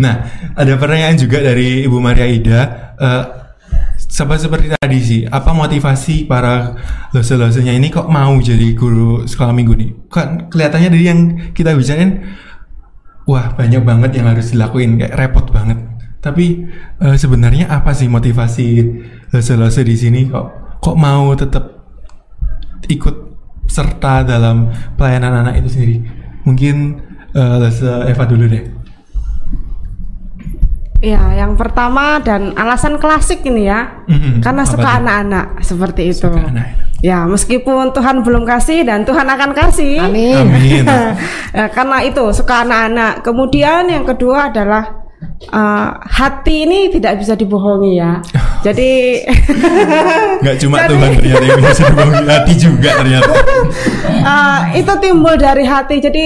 [0.02, 0.26] Nah,
[0.58, 2.60] ada pertanyaan juga dari Ibu Maria Ida.
[2.98, 3.24] Eh,
[4.14, 6.78] sama seperti tadi sih, apa motivasi para
[7.10, 9.90] lose-losenya ini kok mau jadi guru sekolah minggu nih?
[10.06, 12.22] Kan kelihatannya dari yang kita bicarain
[13.24, 15.80] wah banyak banget yang harus dilakuin kayak repot banget
[16.20, 16.68] tapi
[17.00, 18.68] eh, sebenarnya apa sih motivasi
[19.32, 21.74] lose-lose di sini kok kok mau tetap
[22.88, 25.96] ikut serta dalam pelayanan anak itu sendiri?
[26.44, 27.00] Mungkin
[27.34, 28.62] Lesa Eva dulu deh.
[31.02, 34.40] Ya, yang pertama dan alasan klasik ini ya, Mm-mm.
[34.40, 36.28] karena Apa suka anak-anak seperti itu.
[36.30, 36.66] Suka anak.
[37.04, 40.00] Ya, meskipun Tuhan belum kasih dan Tuhan akan kasih.
[40.00, 40.48] Amin.
[40.48, 40.84] Amin.
[41.54, 43.22] Ya, karena itu suka anak-anak.
[43.22, 45.04] Kemudian yang kedua adalah
[45.44, 48.18] eh, hati ini tidak bisa dibohongi ya.
[48.64, 49.20] Jadi
[50.42, 51.84] Nggak cuma Jadi- Tuhan ternyata yang bisa
[52.24, 53.32] hati juga ternyata.
[54.24, 56.00] eh, itu timbul dari hati.
[56.00, 56.24] Jadi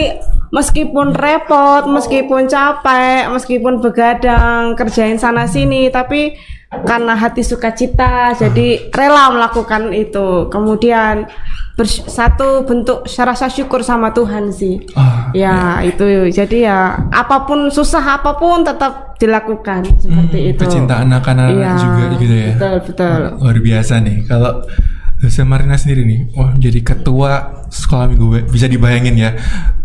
[0.49, 9.35] meskipun repot, meskipun capek, meskipun begadang kerjain sana sini, tapi karena hati sukacita, jadi rela
[9.35, 10.47] melakukan itu.
[10.49, 11.27] Kemudian
[11.87, 14.83] satu bentuk rasa syukur sama Tuhan sih.
[14.93, 20.61] Ah, Ya itu jadi ya apa pun susah apa pun tetap dilakukan seperti Hmm, itu.
[20.61, 22.51] Kecintaan anak-anak Iya, juga gitu ya.
[22.55, 23.19] Betul betul.
[23.37, 24.17] Luar biasa nih.
[24.25, 24.53] Kalau
[25.19, 27.31] Lucia Marina sendiri nih, wah jadi ketua
[27.69, 29.35] sekolah minggu bisa dibayangin ya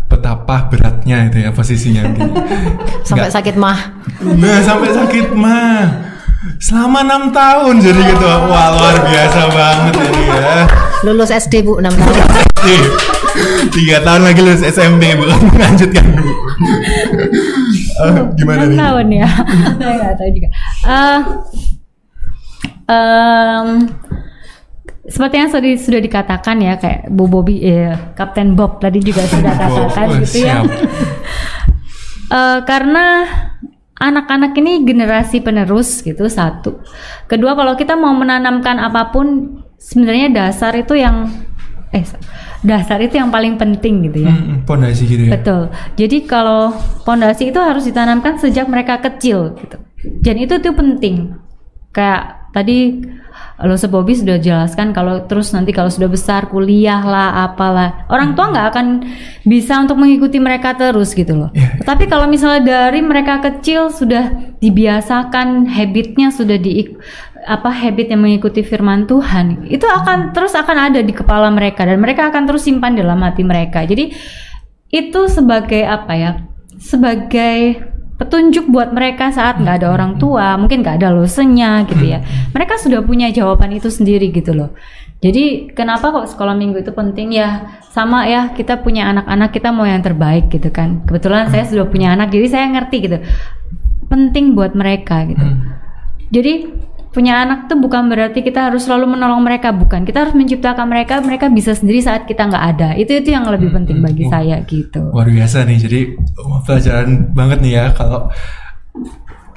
[0.06, 2.06] betapa beratnya itu ya posisinya.
[3.02, 3.78] Sampai Nggak- sakit mah.
[4.22, 6.13] Nah sampai sakit mah.
[6.58, 8.36] Selama enam tahun jadi ketua.
[8.44, 10.64] Wah luar biasa banget ini ya.
[11.02, 12.16] Lulus SD Bu 6 tahun.
[13.68, 16.32] Tiga tahun lagi lulus SMP bukan melanjutkan dulu.
[17.94, 18.78] Eh, gimana Enam nih?
[18.78, 19.28] tahun ya
[19.74, 20.48] saya nggak tahu juga
[20.84, 21.20] Eh,
[22.86, 23.68] em,
[25.04, 29.52] seperti yang sudah, sudah dikatakan ya kayak Bu Bobby eh, Kapten Bob tadi juga sudah
[29.52, 30.62] katakan Bob, gitu ya.
[32.26, 33.06] Eh, karena
[34.00, 36.82] anak-anak ini generasi penerus gitu satu
[37.30, 41.30] kedua kalau kita mau menanamkan apa pun sebenarnya dasar itu yang
[41.94, 42.02] eh
[42.66, 45.36] dasar itu yang paling penting gitu ya Hmm, pondasi gitu ya.
[45.38, 45.70] Betul.
[45.94, 46.72] Jadi kalau
[47.04, 49.78] pondasi itu harus ditanamkan sejak mereka kecil gitu.
[50.24, 51.36] Dan itu tuh penting.
[51.92, 53.04] Kayak tadi
[53.62, 58.50] lo Bobby sudah jelaskan kalau terus nanti kalau sudah besar kuliah lah apalah orang tua
[58.50, 58.86] nggak akan
[59.46, 61.50] bisa untuk mengikuti mereka terus gitu loh.
[61.54, 61.86] Iya.
[61.86, 66.98] Tapi kalau misalnya dari mereka kecil sudah dibiasakan habitnya sudah di
[67.46, 72.00] apa habit yang mengikuti firman Tuhan itu akan terus akan ada di kepala mereka dan
[72.02, 73.86] mereka akan terus simpan dalam hati mereka.
[73.86, 74.10] Jadi
[74.90, 76.30] itu sebagai apa ya?
[76.74, 82.22] Sebagai petunjuk buat mereka saat nggak ada orang tua, mungkin nggak ada losenya gitu ya.
[82.54, 84.70] Mereka sudah punya jawaban itu sendiri gitu loh.
[85.24, 87.80] Jadi kenapa kok sekolah minggu itu penting ya?
[87.90, 91.02] Sama ya kita punya anak-anak kita mau yang terbaik gitu kan.
[91.08, 93.18] Kebetulan saya sudah punya anak jadi saya ngerti gitu.
[94.06, 95.42] Penting buat mereka gitu.
[95.42, 95.74] Hmm.
[96.28, 96.68] Jadi
[97.14, 100.02] punya anak tuh bukan berarti kita harus selalu menolong mereka, bukan.
[100.02, 102.88] Kita harus menciptakan mereka, mereka bisa sendiri saat kita nggak ada.
[102.98, 104.32] Itu itu yang lebih penting bagi Hmm.
[104.34, 105.14] saya gitu.
[105.14, 105.78] Luar biasa nih.
[105.78, 106.00] Jadi
[106.42, 108.26] wah, pelajaran banget nih ya kalau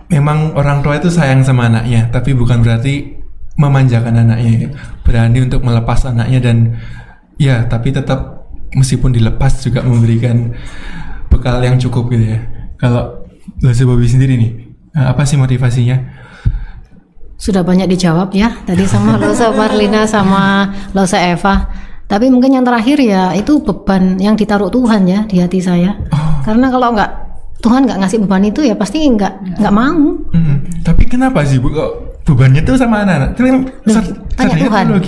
[0.07, 3.17] memang orang tua itu sayang sama anaknya, tapi bukan berarti
[3.57, 4.71] memanjakan anaknya.
[5.01, 6.77] Berani untuk melepas anaknya dan
[7.41, 10.53] ya, tapi tetap meskipun dilepas juga memberikan
[11.27, 12.39] bekal yang cukup gitu ya.
[12.77, 13.25] Kalau
[13.65, 14.51] Lase Bobby sendiri nih,
[14.93, 16.16] eh, apa sih motivasinya?
[17.37, 21.69] Sudah banyak dijawab ya tadi sama Losa Marlina sama Losa Eva.
[22.07, 25.91] Tapi mungkin yang terakhir ya itu beban yang ditaruh Tuhan ya di hati saya.
[26.41, 27.11] Karena kalau nggak
[27.59, 30.15] Tuhan nggak ngasih beban itu ya pasti nggak nggak mau.
[30.31, 31.91] Mm, tapi kenapa sih bu kok
[32.23, 33.35] bebannya tuh sama anak-anak?
[33.35, 34.85] Kan sar- tanya Tuhan.
[34.87, 35.03] Tuhan.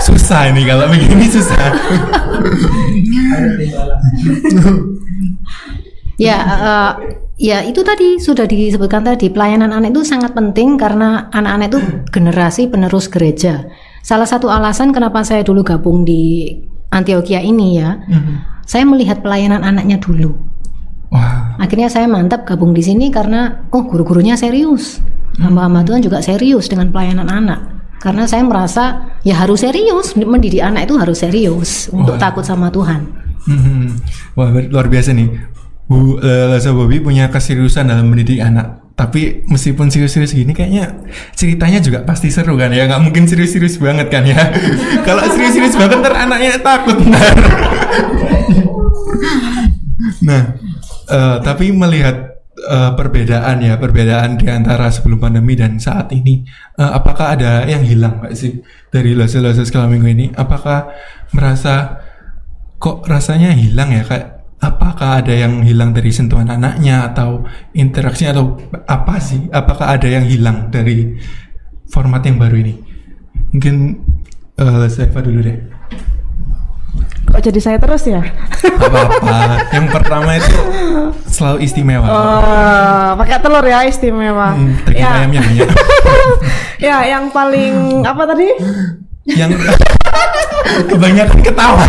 [0.06, 1.64] susah ini kalau begini susah.
[6.14, 6.92] Ya, eh,
[7.38, 11.80] ya itu tadi sudah disebutkan tadi pelayanan anak itu sangat penting karena anak-anak itu
[12.14, 13.66] generasi penerus gereja.
[14.04, 16.54] Salah satu alasan kenapa saya dulu gabung di
[16.94, 18.62] Antioquia ini ya, Mhm.
[18.62, 20.36] saya melihat pelayanan anaknya dulu.
[21.10, 24.98] Wah, Akhirnya saya mantap gabung di sini karena oh guru-gurunya serius,
[25.38, 27.60] hamba-hamba Tuhan juga serius dengan pelayanan anak.
[27.98, 33.02] Karena saya merasa ya harus serius, mendidik anak itu harus serius untuk takut sama Tuhan.
[33.44, 33.86] Mhm.
[34.34, 35.53] wah luar biasa nih.
[35.84, 38.84] Bu eh, Lasa Bobby punya keseriusan dalam mendidik anak.
[38.94, 41.02] Tapi meskipun serius-serius gini kayaknya
[41.34, 42.88] ceritanya juga pasti seru kan ya.
[42.88, 44.38] Nggak mungkin serius-serius banget kan ya.
[45.06, 47.34] Kalau serius-serius banget ntar anaknya takut ntar.
[50.24, 50.56] Nah
[51.10, 56.44] eh, tapi melihat eh, perbedaan ya perbedaan di antara sebelum pandemi dan saat ini
[56.76, 60.26] eh, apakah ada yang hilang nggak sih dari lasa-lasa sekolah minggu ini?
[60.32, 60.92] Apakah
[61.32, 62.04] merasa
[62.80, 67.44] kok rasanya hilang ya kayak apakah ada yang hilang dari sentuhan anaknya atau
[67.74, 71.16] interaksi atau apa sih apakah ada yang hilang dari
[71.90, 72.74] format yang baru ini
[73.54, 74.02] mungkin
[74.54, 75.58] eh saya dulu deh
[77.24, 78.22] Kok jadi saya terus ya?
[78.78, 79.58] Apa-apa.
[79.74, 80.54] Yang pertama itu
[81.26, 82.06] selalu istimewa.
[82.06, 84.54] Oh, pakai telur ya istimewa.
[84.54, 85.42] Hmm, ya, ayamnya
[86.86, 88.48] ya, yang paling apa tadi?
[89.26, 89.50] yang
[90.86, 91.84] kebanyakan ketawa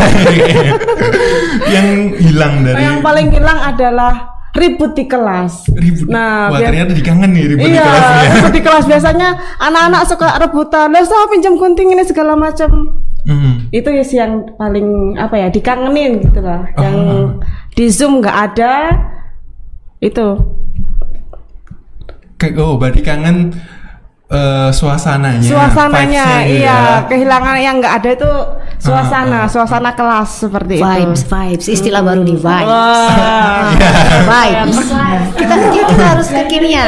[1.68, 4.14] yang hilang dari Yang paling hilang adalah
[4.54, 5.68] ribut di kelas.
[5.70, 6.08] ribut.
[6.08, 8.32] Nah, Wah, biar- ternyata dikangen nih ribut di iya, kelasnya.
[8.32, 9.30] ribut di kelas biasanya
[9.60, 10.88] anak-anak suka rebutan.
[10.90, 13.04] Lah, saya pinjam gunting ini segala macam.
[13.26, 13.68] Hmm.
[13.70, 16.72] Itu ya sih yang paling apa ya dikangenin gitu lah.
[16.78, 17.26] Yang Ah.
[17.74, 18.74] di zoom nggak ada
[20.00, 20.28] itu.
[22.36, 23.52] Kayak oh, berarti kangen
[24.32, 25.46] eh, suasananya.
[25.46, 27.06] Suasananya, gitu iya, ya.
[27.06, 28.32] kehilangan yang nggak ada itu
[28.82, 29.46] suasana, Ah, ah.
[29.50, 31.30] suasana kelas seperti Vibes, itu.
[31.32, 32.70] vibes, istilah baru nih vibes.
[32.70, 33.70] Wah.
[34.26, 34.78] Vibes.
[35.38, 36.88] kita kita harus kekinian.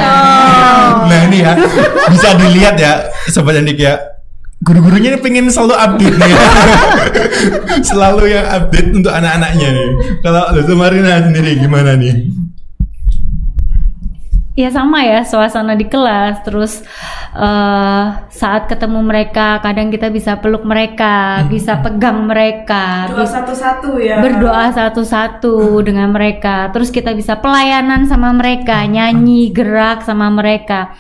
[1.08, 1.54] Nah ini ya
[2.10, 4.18] bisa dilihat ya sobat Andik ya
[4.58, 6.42] guru-gurunya ini pengen selalu update nih ya.
[7.94, 9.90] selalu yang update untuk anak-anaknya nih
[10.26, 12.26] kalau Marina sendiri gimana nih
[14.58, 16.82] Ya sama ya suasana di kelas terus
[17.38, 24.18] eh saat ketemu mereka kadang kita bisa peluk mereka bisa pegang mereka bisa satu-satu ya.
[24.18, 30.97] berdoa satu-satu dengan mereka terus kita bisa pelayanan sama mereka nyanyi gerak sama mereka.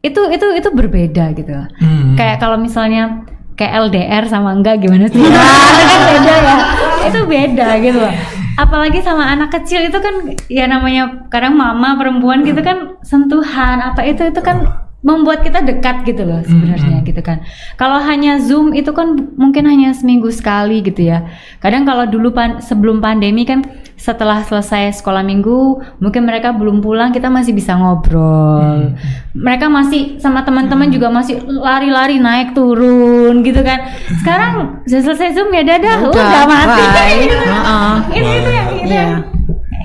[0.00, 1.52] Itu itu itu berbeda gitu.
[1.84, 2.16] Hmm.
[2.16, 5.20] kayak kalau misalnya kayak LDR sama enggak gimana sih?
[5.28, 6.56] Nah, itu kan beda ya.
[7.04, 12.42] Itu beda gitu loh apalagi sama anak kecil itu kan ya namanya kadang mama perempuan
[12.42, 14.66] gitu kan sentuhan apa itu itu kan
[14.98, 17.38] membuat kita dekat gitu loh sebenarnya gitu kan
[17.74, 21.22] kalau hanya zoom itu kan mungkin hanya seminggu sekali gitu ya
[21.58, 23.62] kadang kalau dulu pan- sebelum pandemi kan
[23.94, 25.58] setelah selesai sekolah minggu
[25.98, 28.90] mungkin mereka belum pulang kita masih bisa ngobrol
[29.32, 33.86] mereka masih sama teman-teman juga masih lari-lari naik turun gitu kan
[34.18, 36.82] sekarang sudah selesai zoom ya dadah Udah, udah, mati.
[37.22, 37.38] Gitu.
[37.54, 37.92] Heeh.
[38.12, 38.98] itu itu yang itu Iya.
[38.98, 39.12] yang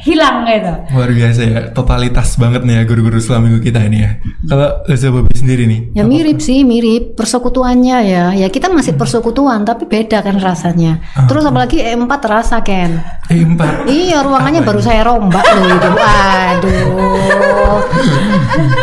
[0.04, 4.12] hilang gitu luar biasa ya totalitas banget nih ya guru-guru selama minggu kita ini ya
[4.44, 8.26] kalau Lesa Bobby sendiri nih Ya mirip sih, mirip persekutuannya ya.
[8.34, 11.00] Ya kita masih persekutuan tapi beda kan rasanya.
[11.30, 12.98] Terus apalagi E4 terasa Ken.
[13.30, 15.90] eh empat Iya, ruangannya baru saya rombak loh itu.
[16.50, 16.88] Aduh.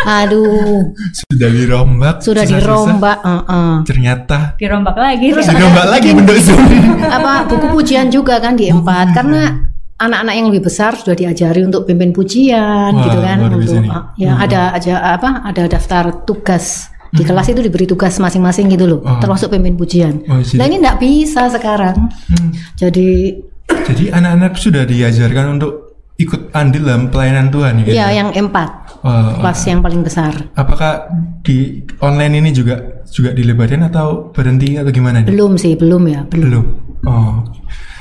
[0.07, 3.73] Aduh, sudah dirombak sudah dirombak, heeh.
[3.87, 6.09] ternyata dirombak lagi dirombak lagi
[6.41, 6.61] zoom
[7.07, 9.71] Apa buku pujian juga kan di E4 karena
[10.01, 14.33] anak-anak yang lebih besar sudah diajari untuk pimpin pujian Wah, gitu kan untuk ah, ya
[14.35, 19.19] ada aja apa ada daftar tugas di kelas itu diberi tugas masing-masing gitu loh Oh.
[19.19, 20.23] termasuk pimpin pujian.
[20.25, 22.07] Oh, Nah ini nggak bisa sekarang.
[22.31, 22.51] Hmm.
[22.75, 23.35] Jadi
[23.67, 25.73] jadi anak-anak sudah diajarkan untuk
[26.17, 28.57] ikut andil dalam pelayanan Tuhan ya ya yang E4
[29.01, 30.33] Wah, kelas yang paling besar.
[30.53, 31.09] apakah
[31.41, 35.33] di online ini juga juga dilebarin atau berhenti atau gimana nih?
[35.33, 36.47] Belum sih, belum ya, belum.
[36.47, 36.65] Belum.
[37.09, 37.35] Oh.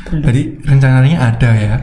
[0.09, 1.75] Tadi rencananya ada ya.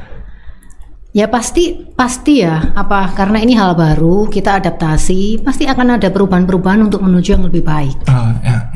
[1.16, 6.84] Ya pasti pasti ya apa karena ini hal baru kita adaptasi pasti akan ada perubahan-perubahan
[6.84, 8.04] untuk menuju yang lebih baik.
[8.04, 8.68] Oh, ya.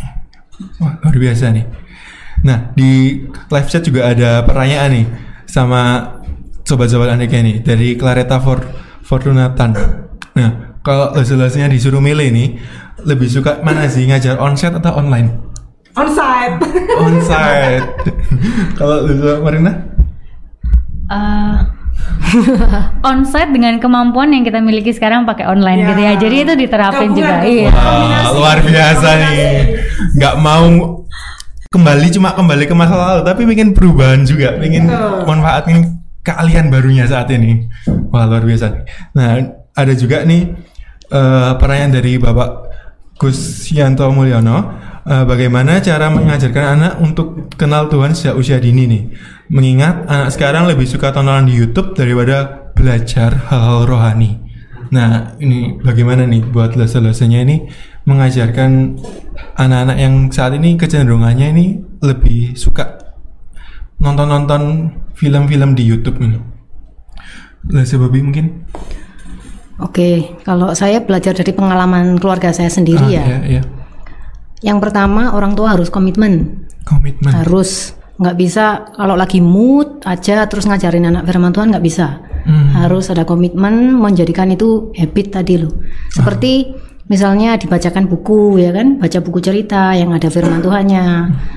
[0.81, 1.65] Wah, luar biasa nih.
[2.41, 5.07] Nah, di live chat juga ada pertanyaan nih
[5.45, 6.17] sama
[6.65, 8.65] sobat-sobat anaknya nih dari Clareta For
[9.05, 9.71] Fortunatan.
[10.39, 12.49] Nah, kalau jelasnya disuruh milih nih,
[13.05, 15.50] lebih suka mana sih ngajar onsite atau online?
[15.97, 16.57] Onsite.
[17.05, 17.85] Onsite.
[18.79, 19.73] kalau Lisa Marina?
[21.11, 21.57] Eh,
[23.11, 25.89] onsite dengan kemampuan yang kita miliki sekarang pakai online Ya.
[25.91, 26.13] gitu ya.
[26.17, 27.35] Jadi itu diterapin Gabungan, juga.
[27.43, 27.71] Iya.
[27.75, 29.51] Wah, luar biasa nih.
[30.15, 30.65] Nggak mau
[31.71, 34.91] kembali cuma kembali ke masa lalu, tapi ingin perubahan juga, ingin
[35.27, 37.67] manfaatin keahlian barunya saat ini.
[38.15, 38.83] Wah, luar biasa nih.
[39.15, 39.29] Nah,
[39.75, 40.51] ada juga nih
[41.11, 42.51] eh, pertanyaan dari Bapak
[43.19, 44.79] Gus Yanto Mulyono.
[45.01, 49.03] Eh, bagaimana cara mengajarkan anak untuk kenal Tuhan sejak usia dini nih?
[49.49, 54.37] Mengingat anak sekarang lebih suka tontonan di YouTube daripada belajar hal-hal rohani.
[54.93, 57.57] Nah, ini bagaimana nih buat lesson-lessonnya ini
[58.05, 59.01] mengajarkan
[59.57, 61.67] anak-anak yang saat ini kecenderungannya ini
[62.05, 63.01] lebih suka
[64.01, 66.37] nonton-nonton film-film di YouTube ini.
[67.73, 68.69] Lesa Babi mungkin?
[69.81, 73.25] Oke, kalau saya belajar dari pengalaman keluarga saya sendiri Ah, ya.
[73.25, 73.63] iya, iya.
[74.61, 77.33] Yang pertama orang tua harus komitmen, Komitmen.
[77.33, 82.21] harus nggak bisa kalau lagi mood aja terus ngajarin anak firman Tuhan nggak bisa.
[82.41, 82.73] Hmm.
[82.77, 85.73] Harus ada komitmen menjadikan itu habit tadi loh.
[86.09, 86.73] Seperti
[87.07, 91.07] misalnya dibacakan buku ya kan, baca buku cerita yang ada firman Tuhannya.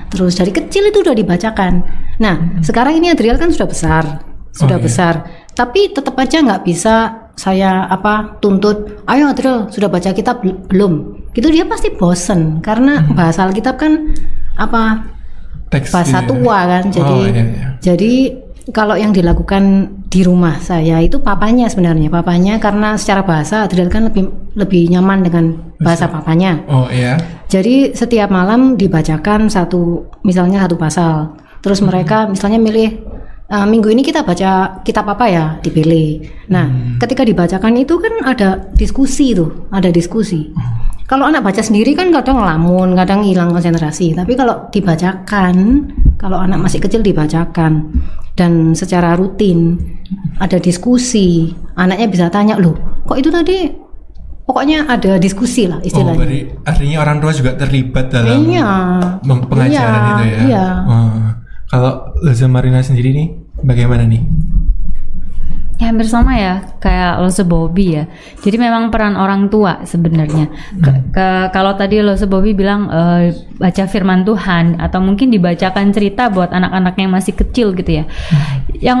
[0.08, 1.72] Terus dari kecil itu udah dibacakan.
[2.20, 4.04] Nah, sekarang ini Adriel kan sudah besar,
[4.50, 4.84] sudah Oh, iya.
[4.84, 5.14] besar.
[5.52, 6.94] Tapi tetap aja nggak bisa
[7.34, 10.92] saya apa tuntut, ayo Adriel sudah baca kitab Bel- belum?
[11.34, 14.14] Gitu dia pasti bosen karena bahasa Alkitab kan
[14.54, 15.10] apa
[15.68, 16.26] teks bahasa ya?
[16.26, 16.84] tua kan.
[16.88, 17.66] Jadi Oh, iya, iya.
[17.82, 18.12] jadi
[18.70, 19.62] kalau yang dilakukan
[20.08, 24.24] di rumah saya itu papanya sebenarnya papanya karena secara bahasa Adriel kan lebih
[24.54, 25.44] lebih nyaman dengan
[25.76, 26.62] bahasa papanya.
[26.70, 27.18] Oh iya.
[27.44, 31.34] Jadi setiap malam dibacakan satu misalnya satu pasal.
[31.60, 31.90] Terus Hmm.
[31.92, 33.04] mereka misalnya milih
[33.44, 36.24] "Eh, minggu ini kita baca kitab apa ya dipilih.
[36.48, 36.96] Nah, Hmm.
[36.96, 40.48] ketika dibacakan itu kan ada diskusi tuh, ada diskusi.
[40.50, 40.64] Oh.
[41.04, 44.16] Kalau anak baca sendiri kan kadang ngelamun, kadang hilang konsentrasi.
[44.16, 45.54] Tapi kalau dibacakan,
[46.16, 47.92] kalau anak masih kecil dibacakan
[48.32, 49.76] dan secara rutin
[50.40, 52.72] ada diskusi, anaknya bisa tanya loh,
[53.04, 53.68] kok itu tadi
[54.44, 56.16] pokoknya ada diskusi lah Oh, istilahnya.
[56.18, 58.68] berarti artinya orang tua juga terlibat dalam Iya.
[59.20, 60.38] pengajaran Iya, itu ya.
[60.42, 60.66] iya.
[60.88, 61.12] Oh.
[61.74, 63.28] Kalau Leza Marina sendiri nih,
[63.66, 64.22] bagaimana nih?
[65.74, 68.06] Ya hampir sama ya kayak Lose Bobby ya.
[68.46, 70.46] Jadi memang peran orang tua sebenarnya.
[70.78, 76.30] Ke- ke- kalau tadi Lose Bobby bilang eh, baca firman Tuhan atau mungkin dibacakan cerita
[76.30, 78.04] buat anak-anak yang masih kecil gitu ya.
[78.78, 79.00] Yang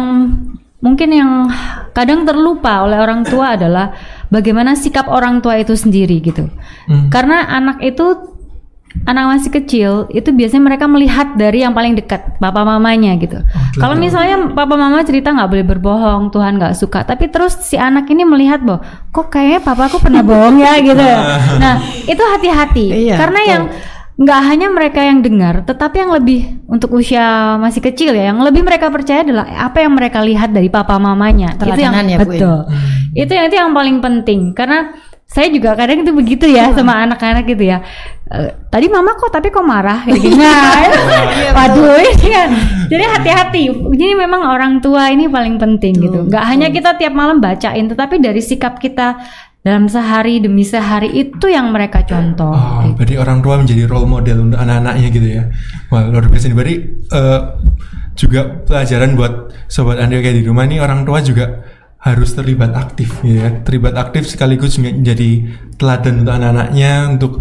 [0.82, 1.30] mungkin yang
[1.94, 3.94] kadang terlupa oleh orang tua adalah
[4.34, 6.50] bagaimana sikap orang tua itu sendiri gitu.
[6.90, 7.06] Hmm.
[7.06, 8.33] Karena anak itu
[9.04, 13.40] anak masih kecil itu biasanya mereka melihat dari yang paling dekat papa mamanya gitu.
[13.76, 18.08] Kalau misalnya papa mama cerita nggak boleh berbohong, Tuhan nggak suka, tapi terus si anak
[18.08, 18.80] ini melihat bahwa
[19.12, 21.04] kok kayaknya papaku pernah bohong ya gitu.
[21.60, 23.52] Nah itu hati-hati Iya, karena betul.
[23.52, 23.62] yang
[24.14, 26.40] nggak hanya mereka yang dengar, tetapi yang lebih
[26.70, 30.70] untuk usia masih kecil ya, yang lebih mereka percaya adalah apa yang mereka lihat dari
[30.70, 31.58] papa mamanya.
[31.58, 32.18] itu yang ya, Bu, ya?
[32.22, 32.58] betul.
[33.14, 34.94] Itu yang itu yang paling penting karena
[35.26, 37.82] saya juga kadang itu begitu ya sama anak-anak gitu ya.
[38.24, 40.36] Eh, tadi mama kok tapi kok marah kayak gitu.
[40.40, 42.48] Nah, waduh ini kan.
[42.88, 43.62] Jadi hati-hati.
[43.68, 46.24] Jadi memang orang tua ini paling penting gitu.
[46.24, 49.20] Nggak hanya kita tiap malam bacain, tetapi dari sikap kita
[49.60, 52.52] dalam sehari demi sehari itu yang mereka contoh.
[52.52, 55.44] Oh, berarti orang tua menjadi role model untuk anak-anaknya gitu ya.
[55.92, 56.56] Wah, luar biasa nih.
[56.56, 56.76] Berarti
[57.12, 57.40] eh,
[58.16, 59.32] juga pelajaran buat
[59.68, 61.60] sobat Anda kayak di rumah nih orang tua juga
[62.00, 63.64] harus terlibat aktif ya.
[63.64, 65.44] Terlibat aktif sekaligus menjadi
[65.76, 67.32] teladan untuk anak-anaknya untuk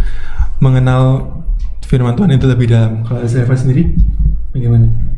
[0.62, 1.32] mengenal
[1.88, 3.06] firman Tuhan itu lebih dalam.
[3.06, 3.94] Kalau saya sendiri
[4.52, 5.14] bagaimana?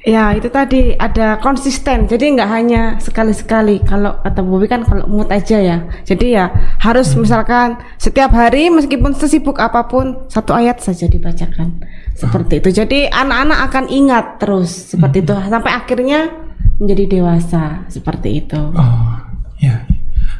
[0.00, 2.08] Ya itu tadi ada konsisten.
[2.08, 3.84] Jadi nggak hanya sekali-sekali.
[3.84, 5.84] Kalau kata Bobi kan kalau mood aja ya.
[6.08, 6.48] Jadi ya
[6.80, 11.84] harus misalkan setiap hari meskipun sesibuk apa pun satu ayat saja dibacakan.
[12.16, 12.80] Seperti itu.
[12.80, 15.36] Jadi anak-anak akan ingat terus seperti itu.
[15.36, 16.32] Sampai akhirnya
[16.80, 18.60] menjadi dewasa seperti itu.
[18.72, 19.20] Oh,
[19.60, 19.84] ya.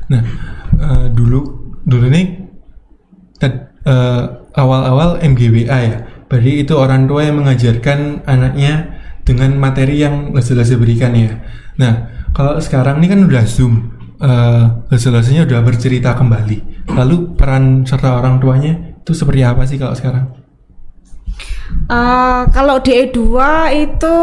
[0.09, 0.25] Nah,
[0.73, 2.49] eh, dulu dulu nih
[3.87, 4.23] eh,
[4.57, 5.99] awal-awal MGWA ya.
[6.31, 11.39] Berarti itu orang tua yang mengajarkan anaknya dengan materi yang lese-lese berikan ya.
[11.79, 11.93] Nah,
[12.35, 16.89] kalau sekarang ini kan udah Zoom, eh, lese-lesenya udah bercerita kembali.
[16.95, 20.41] Lalu peran serta orang tuanya itu seperti apa sih kalau sekarang?
[21.91, 23.19] Eh, kalau di E2
[23.75, 24.17] itu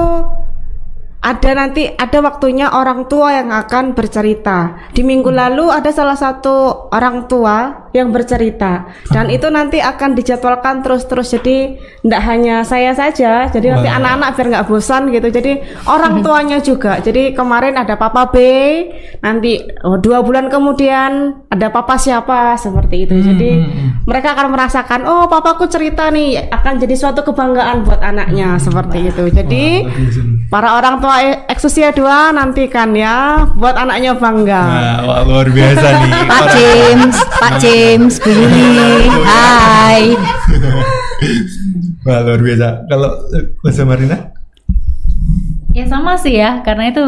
[1.27, 4.87] ada nanti ada waktunya orang tua yang akan bercerita.
[4.95, 10.87] Di minggu lalu ada salah satu orang tua yang bercerita dan itu nanti akan dijadwalkan
[10.87, 11.35] terus-terus.
[11.35, 15.27] Jadi tidak hanya saya saja, jadi nanti anak-anak biar nggak bosan gitu.
[15.27, 15.51] Jadi
[15.83, 17.03] orang tuanya juga.
[17.03, 18.37] Jadi kemarin ada Papa B,
[19.19, 23.19] nanti oh, dua bulan kemudian ada Papa siapa seperti itu.
[23.19, 23.51] Jadi
[24.07, 29.23] mereka akan merasakan oh papaku cerita nih akan jadi suatu kebanggaan buat anaknya seperti itu.
[29.27, 29.65] Jadi.
[30.47, 34.63] Para orang tua Eksusia 2 nantikan ya buat anaknya bangga.
[34.63, 36.11] Nah, wah, luar biasa nih.
[36.31, 38.33] Pak James, Pak James, Bu
[39.27, 40.15] hai.
[42.07, 42.67] Wah, luar biasa.
[42.87, 43.09] Kalau
[43.63, 44.17] Lesa Marina?
[45.75, 47.03] Ya sama sih ya, karena itu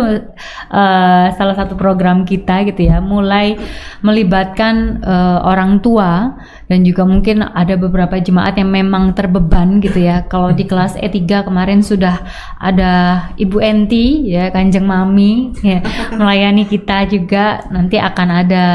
[0.69, 3.57] eh, salah satu program kita gitu ya, mulai
[4.05, 6.37] melibatkan eh, orang tua
[6.69, 10.29] dan juga mungkin ada beberapa jemaat yang memang terbeban gitu ya.
[10.29, 12.21] Kalau di kelas E3 kemarin sudah
[12.61, 15.81] ada Ibu Enti ya, Kanjeng Mami ya,
[16.13, 17.65] melayani kita juga.
[17.73, 18.65] Nanti akan ada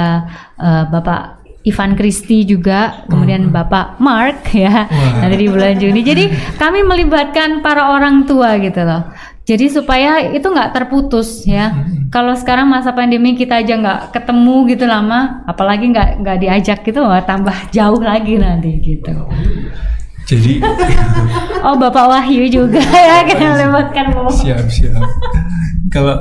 [0.58, 5.24] eh, Bapak Ivan Kristi juga, kemudian Bapak Mark ya, Wah.
[5.24, 6.04] nanti di bulan Juni.
[6.04, 6.24] Jadi
[6.60, 9.08] kami melibatkan para orang tua gitu loh.
[9.44, 11.84] Jadi supaya itu nggak terputus ya.
[12.08, 17.04] Kalau sekarang masa pandemi kita aja nggak ketemu gitu lama, apalagi nggak nggak diajak gitu,
[17.04, 19.12] wah tambah jauh lagi nanti gitu.
[20.24, 20.64] Jadi
[21.68, 24.32] Oh Bapak Wahyu juga ya kita lewatkan Bu.
[24.32, 24.96] siap siap.
[25.92, 26.16] Kalau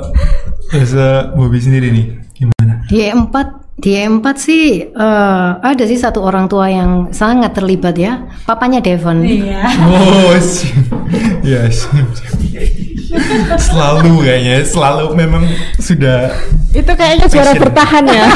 [0.76, 2.06] Lesa Bobby sendiri nih
[2.36, 2.84] gimana?
[2.92, 8.22] Di E4, di E4 sih eh, ada sih satu orang tua yang sangat terlibat ya,
[8.46, 9.26] papanya Devon.
[9.26, 9.66] Iya.
[9.90, 10.86] Oh siap.
[11.44, 12.38] Ya siap, siap.
[13.60, 15.44] Selalu kayaknya, selalu memang
[15.78, 16.34] sudah
[16.74, 17.62] Itu kayaknya juara Passion.
[17.62, 18.26] bertahan ya.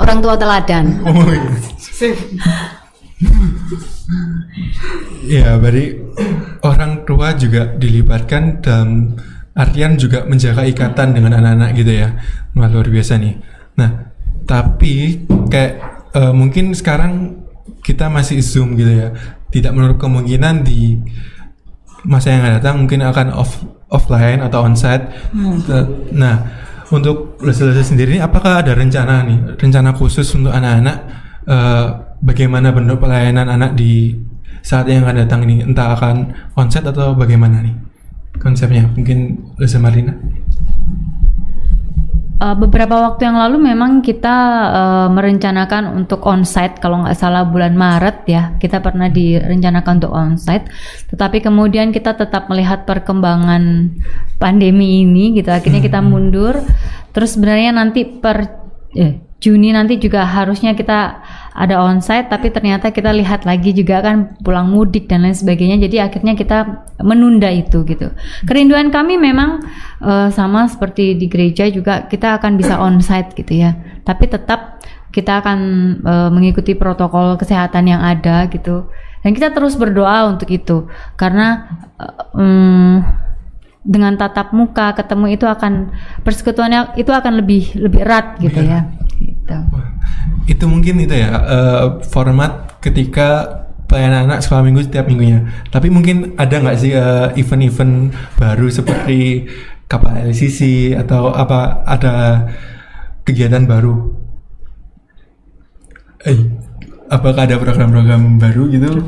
[0.00, 0.86] Orang tua teladan.
[1.04, 1.50] oh, iya.
[5.28, 6.00] Ya, berarti
[6.64, 9.20] orang tua juga dilibatkan dalam
[9.58, 12.14] artian juga menjaga ikatan dengan anak-anak gitu ya.
[12.54, 13.34] Wah, luar biasa nih.
[13.74, 14.14] Nah,
[14.46, 15.72] tapi kayak
[16.14, 17.42] eh, mungkin sekarang
[17.82, 19.08] kita masih zoom gitu ya.
[19.50, 21.02] Tidak menutup kemungkinan di
[22.06, 23.58] masa yang akan datang mungkin akan off
[23.90, 25.10] offline atau onsite.
[26.14, 26.36] Nah,
[26.94, 30.96] untuk lesson-lesson sendiri ini apakah ada rencana nih, rencana khusus untuk anak-anak
[31.50, 31.86] eh,
[32.22, 34.14] bagaimana bentuk pelayanan anak di
[34.62, 37.87] saat yang akan datang ini entah akan onsite atau bagaimana nih
[38.48, 38.88] konsepnya?
[38.96, 40.16] Mungkin Lesa Marina
[42.38, 44.36] Uh, beberapa waktu yang lalu memang kita
[44.70, 50.70] uh, merencanakan untuk onsite kalau nggak salah bulan Maret ya kita pernah direncanakan untuk onsite.
[51.10, 53.90] Tetapi kemudian kita tetap melihat perkembangan
[54.38, 56.62] pandemi ini gitu akhirnya kita mundur.
[57.10, 58.46] Terus sebenarnya nanti per
[58.94, 61.22] eh, Juni nanti juga harusnya kita
[61.54, 65.78] ada onsite tapi ternyata kita lihat lagi juga kan pulang mudik dan lain sebagainya.
[65.78, 68.10] Jadi akhirnya kita menunda itu gitu.
[68.50, 69.62] Kerinduan kami memang
[70.02, 73.78] eh, sama seperti di gereja juga kita akan bisa onsite gitu ya.
[74.02, 74.82] Tapi tetap
[75.14, 75.58] kita akan
[76.02, 78.90] eh, mengikuti protokol kesehatan yang ada gitu.
[79.22, 80.90] Dan kita terus berdoa untuk itu.
[81.14, 83.27] Karena eh, mm,
[83.88, 88.84] dengan tatap muka ketemu itu akan persekutuannya itu akan lebih lebih erat gitu ya
[89.16, 89.56] gitu.
[90.44, 93.58] itu mungkin itu ya eh, format ketika
[93.88, 95.48] pelayanan anak sekolah minggu setiap minggunya.
[95.72, 99.48] Tapi mungkin ada nggak sih eh, event-event baru seperti
[99.88, 102.44] kapal LCC atau apa ada
[103.24, 104.12] kegiatan baru?
[106.28, 106.38] Eh
[107.08, 109.00] apakah ada program-program baru gitu?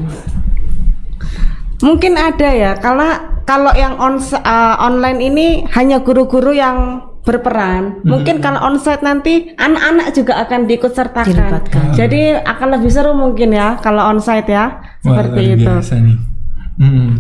[1.81, 7.99] Mungkin ada ya, karena kalau yang on uh, online ini hanya guru-guru yang berperan.
[8.07, 11.67] Mungkin kalau onsite nanti anak-anak juga akan diikut sertakan.
[11.99, 15.67] Jadi akan lebih seru mungkin ya kalau onsite ya, Wah, seperti luar itu.
[15.67, 16.19] biasa nih.
[16.81, 17.11] Mm.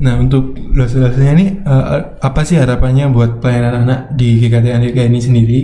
[0.00, 5.20] Nah untuk dosen-dosennya ini eh, apa sih harapannya buat pelayanan anak di GKT Andika ini
[5.20, 5.58] sendiri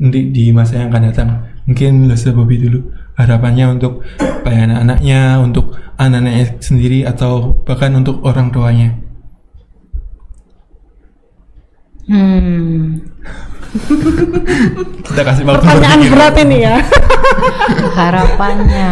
[0.00, 1.28] nanti di masa yang akan datang?
[1.68, 2.86] Mungkin dosen Bobby dulu
[3.20, 4.00] harapannya untuk
[4.46, 9.09] pelayanan anaknya, untuk anak-anaknya sendiri atau bahkan untuk orang tuanya.
[12.10, 12.98] Hmm,
[15.06, 16.10] Kita kasih waktu Pertanyaan berpikir.
[16.10, 16.76] berat ini ya.
[18.02, 18.90] harapannya.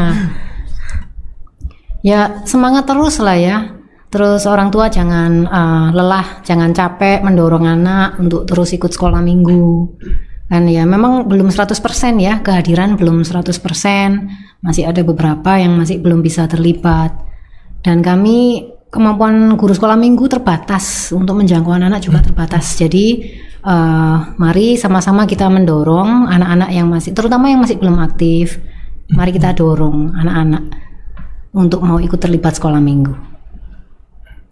[2.01, 3.75] Ya semangat terus lah ya.
[4.09, 9.99] Terus orang tua jangan eh, lelah jangan capek mendorong anak untuk terus ikut sekolah minggu.
[10.49, 11.75] Kan ya memang belum 100%
[12.17, 13.53] ya kehadiran belum 100%
[14.65, 17.13] masih ada beberapa yang masih belum bisa terlibat.
[17.83, 23.07] Dan kami kemampuan guru sekolah minggu terbatas untuk menjangkau anak-anak juga terbatas jadi
[23.63, 28.61] eh, mari sama-sama kita mendorong anak-anak yang masih terutama yang masih belum aktif
[29.13, 30.65] mari kita dorong anak-anak
[31.53, 33.29] untuk mau ikut terlibat sekolah minggu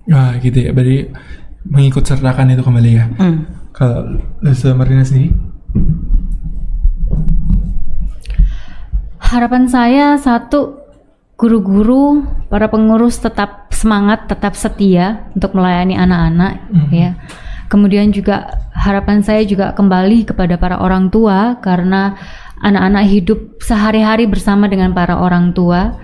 [0.06, 1.10] Wah gitu ya, berarti
[1.66, 3.10] mengikut sertakan itu kembali ya.
[3.18, 3.42] Hmm.
[3.74, 5.34] Kalau dosen Marina sendiri?
[9.18, 10.85] Harapan saya satu
[11.36, 16.52] guru-guru, para pengurus tetap semangat, tetap setia untuk melayani anak-anak
[16.88, 17.12] ya.
[17.68, 22.16] Kemudian juga harapan saya juga kembali kepada para orang tua karena
[22.64, 25.98] anak-anak hidup sehari-hari bersama dengan para orang tua.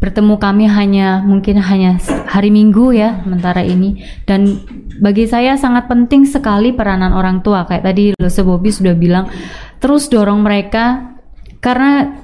[0.00, 1.94] Bertemu kami hanya mungkin hanya
[2.26, 4.58] hari Minggu ya sementara ini dan
[4.98, 9.30] bagi saya sangat penting sekali peranan orang tua kayak tadi Lose Bobby sudah bilang
[9.78, 11.14] terus dorong mereka
[11.62, 12.18] karena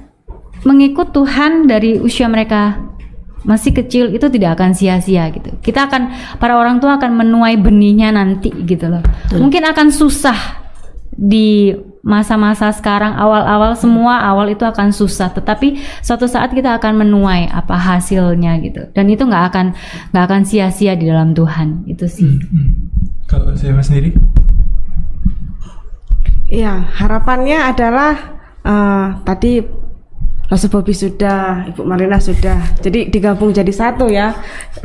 [0.67, 2.89] mengikut Tuhan dari usia mereka
[3.47, 5.55] masih kecil itu tidak akan sia-sia gitu.
[5.63, 9.03] Kita akan para orang tua akan menuai benihnya nanti gitu loh.
[9.31, 10.59] Mungkin akan susah
[11.15, 17.51] di masa-masa sekarang awal-awal semua awal itu akan susah, tetapi suatu saat kita akan menuai
[17.51, 18.87] apa hasilnya gitu.
[18.95, 19.65] Dan itu nggak akan
[20.15, 22.27] nggak akan sia-sia di dalam Tuhan itu sih.
[22.27, 22.91] Hmm.
[23.27, 24.15] Kalau saya sendiri?
[26.49, 28.13] Iya, harapannya adalah
[28.65, 29.61] eh, tadi
[30.49, 32.81] Rasul Bobi sudah, Ibu Marina sudah.
[32.81, 34.33] Jadi digabung jadi satu ya.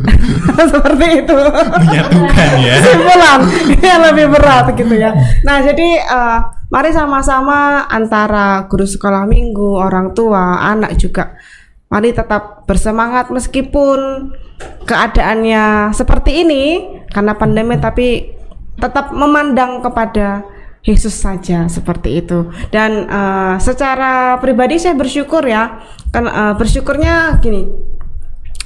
[0.72, 1.32] Seperti itu.
[1.32, 2.74] Menyatukan ya.
[2.84, 3.40] Kesimpulan
[3.88, 5.16] yang lebih berat gitu ya.
[5.40, 6.38] Nah, jadi eh,
[6.68, 11.32] mari sama-sama antara guru sekolah minggu, orang tua, anak juga
[11.88, 14.32] mari tetap bersemangat meskipun
[14.82, 16.64] keadaannya seperti ini
[17.06, 18.34] karena pandemi tapi
[18.74, 20.42] tetap memandang kepada
[20.84, 25.80] Yesus saja seperti itu dan eh, secara pribadi saya bersyukur ya
[26.12, 27.64] kan eh, bersyukurnya gini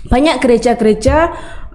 [0.09, 1.17] banyak gereja-gereja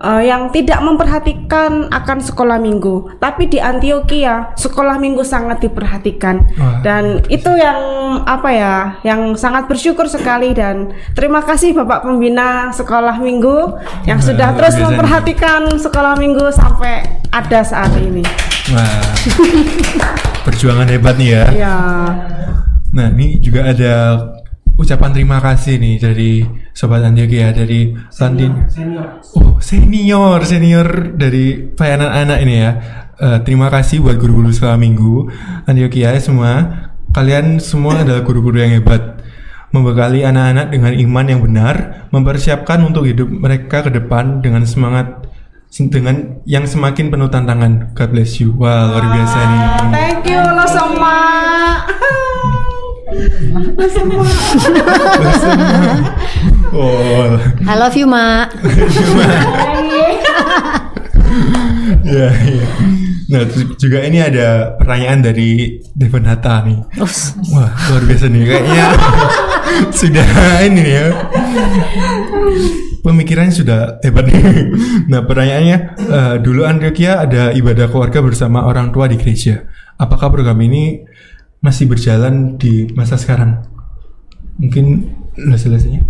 [0.01, 6.81] eh, yang tidak memperhatikan akan sekolah minggu, tapi di Antioquia sekolah minggu sangat diperhatikan Wah.
[6.81, 7.79] dan itu yang
[8.25, 8.75] apa ya,
[9.05, 13.77] yang sangat bersyukur sekali dan terima kasih Bapak Pembina Sekolah Minggu
[14.09, 14.87] yang Wah, sudah terus biasa nih.
[14.89, 18.25] memperhatikan sekolah minggu sampai ada saat ini.
[18.73, 20.23] Wah.
[20.43, 21.45] Perjuangan hebat nih ya.
[21.55, 21.77] Ya,
[22.93, 23.93] Nah, ini juga ada
[24.77, 26.31] ucapan terima kasih nih dari
[26.77, 28.69] Sobat Antioquia dari Sandin.
[29.33, 32.71] Oh, senior, senior dari pelayanan anak ini ya.
[33.17, 35.31] Eh, terima kasih buat guru-guru sekolah minggu
[35.65, 36.89] Antioquia semua.
[37.13, 39.21] Kalian semua adalah guru-guru yang hebat.
[39.73, 41.75] Membekali anak-anak dengan iman yang benar,
[42.13, 45.22] mempersiapkan untuk hidup mereka ke depan dengan semangat
[45.73, 47.97] dengan yang semakin penuh tantangan.
[47.97, 48.53] God bless you.
[48.61, 49.61] Wah, luar biasa nih.
[49.89, 51.17] thank you lo semua.
[56.73, 57.37] Oh,
[57.69, 58.53] I love you, Mak.
[62.03, 62.67] Iya, iya.
[63.33, 66.85] Nah, terus juga ini ada pertanyaan dari Devon Hatta nih.
[67.49, 68.85] Wah, luar biasa nih kayaknya.
[70.05, 70.27] sudah
[70.61, 71.05] ini ya.
[73.01, 74.37] Pemikirannya sudah hebat nih.
[75.09, 79.65] Nah, pertanyaannya eh, dulu Antioquia ada ibadah keluarga bersama orang tua di gereja.
[79.97, 81.01] Apakah program ini
[81.57, 83.65] masih berjalan di masa sekarang?
[84.61, 85.09] Mungkin
[85.57, 86.05] selesainya.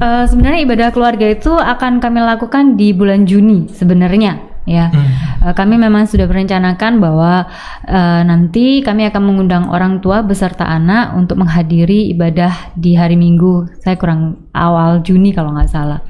[0.00, 4.92] Eh, sebenarnya ibadah keluarga itu akan kami lakukan di bulan Juni sebenarnya ya.
[5.40, 7.48] Eh, kami memang sudah merencanakan bahwa
[7.86, 13.68] eh, nanti kami akan mengundang orang tua beserta anak untuk menghadiri ibadah di hari Minggu.
[13.80, 16.00] Saya kurang awal Juni kalau nggak salah.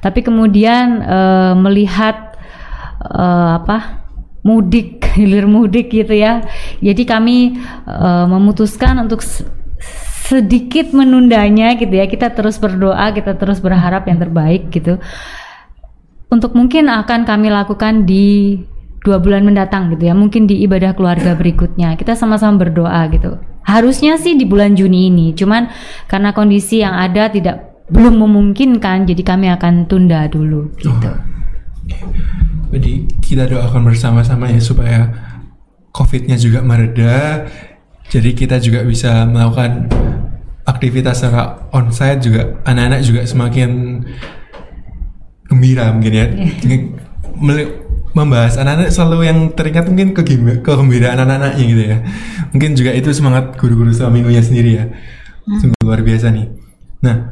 [0.00, 2.36] Tapi kemudian eh, melihat
[3.04, 4.06] eh, apa
[4.40, 6.44] mudik hilir mudik gitu ya.
[6.80, 9.20] Jadi kami eh, memutuskan untuk
[10.30, 12.06] sedikit menundanya gitu ya.
[12.06, 15.02] Kita terus berdoa, kita terus berharap yang terbaik gitu.
[16.30, 18.54] Untuk mungkin akan kami lakukan di
[19.02, 20.14] dua bulan mendatang gitu ya.
[20.14, 21.98] Mungkin di ibadah keluarga berikutnya.
[21.98, 23.36] Kita sama-sama berdoa gitu.
[23.66, 25.34] Harusnya sih di bulan Juni ini.
[25.34, 25.68] Cuman
[26.06, 31.10] karena kondisi yang ada tidak belum memungkinkan, jadi kami akan tunda dulu gitu.
[32.70, 35.10] Jadi kita doakan bersama-sama ya supaya
[35.90, 37.46] COVID-nya juga mereda.
[38.06, 39.90] Jadi kita juga bisa melakukan
[40.66, 43.70] aktivitas secara onsite juga anak-anak juga semakin
[45.50, 46.26] gembira mungkin ya.
[47.36, 47.72] Meli-
[48.10, 51.98] Membahas anak-anak selalu yang teringat mungkin kegembira- kegembiraan anak-anaknya gitu ya.
[52.50, 54.84] Mungkin juga itu semangat guru-guru selama minggunya sendiri ya.
[55.46, 56.50] Sungguh luar biasa nih.
[57.06, 57.30] Nah,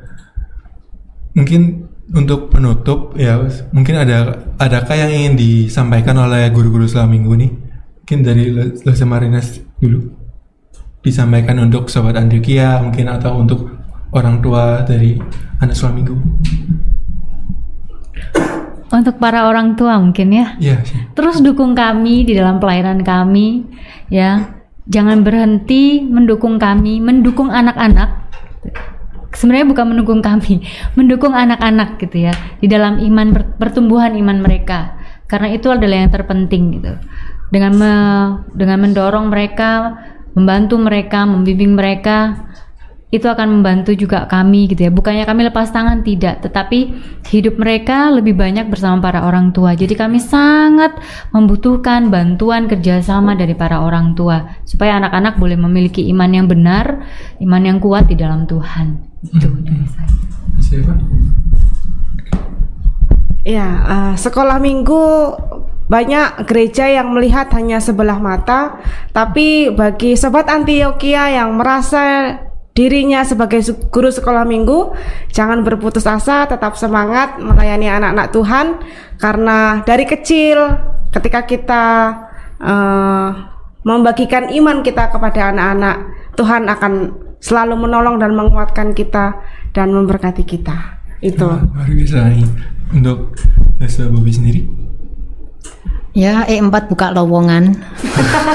[1.35, 3.37] mungkin untuk penutup ya
[3.69, 7.51] mungkin ada adakah yang ingin disampaikan oleh guru-guru selama minggu nih
[8.01, 8.45] mungkin dari
[8.81, 10.09] Lesa Marinas dulu
[11.05, 13.69] disampaikan untuk sobat Antioquia mungkin atau untuk
[14.16, 15.21] orang tua dari
[15.61, 16.16] anak selama minggu
[18.89, 20.57] Untuk para orang tua mungkin ya.
[20.57, 21.12] ya sih.
[21.12, 23.68] Terus dukung kami di dalam pelayanan kami
[24.09, 24.57] ya.
[24.89, 28.24] Jangan berhenti mendukung kami, mendukung anak-anak.
[29.36, 30.64] Sebenarnya bukan mendukung kami,
[30.99, 32.32] mendukung anak-anak gitu ya
[32.64, 34.97] di dalam iman per- pertumbuhan iman mereka.
[35.28, 36.97] Karena itu adalah yang terpenting gitu.
[37.53, 39.93] Dengan me- dengan mendorong mereka,
[40.32, 42.47] membantu mereka, membimbing mereka,
[43.09, 44.93] itu akan membantu juga kami gitu ya.
[44.93, 46.93] Bukannya kami lepas tangan tidak, tetapi
[47.33, 49.73] hidup mereka lebih banyak bersama para orang tua.
[49.73, 50.93] Jadi kami sangat
[51.33, 57.09] membutuhkan bantuan kerjasama dari para orang tua supaya anak-anak boleh memiliki iman yang benar,
[57.41, 59.01] iman yang kuat di dalam Tuhan.
[59.25, 60.13] Itu dari saya.
[60.53, 60.95] Mas Eva?
[63.49, 65.05] Ya, eh, sekolah minggu
[65.89, 68.77] banyak gereja yang melihat hanya sebelah mata,
[69.17, 72.37] tapi bagi sobat Antioquia yang merasa
[72.79, 73.59] dirinya sebagai
[73.91, 74.95] guru sekolah minggu,
[75.35, 78.66] jangan berputus asa, tetap semangat melayani anak-anak Tuhan,
[79.18, 80.79] karena dari kecil
[81.11, 81.85] ketika kita
[82.62, 83.29] eh,
[83.83, 85.97] membagikan iman kita kepada anak-anak,
[86.39, 86.93] Tuhan akan
[87.43, 89.35] selalu menolong dan menguatkan kita
[89.74, 91.03] dan memberkati kita.
[91.18, 91.51] Itu.
[91.51, 92.47] Luar biasa nih
[92.95, 93.35] untuk
[93.83, 94.62] Lesa Bobi sendiri
[96.13, 97.77] Ya, E4 buka lowongan.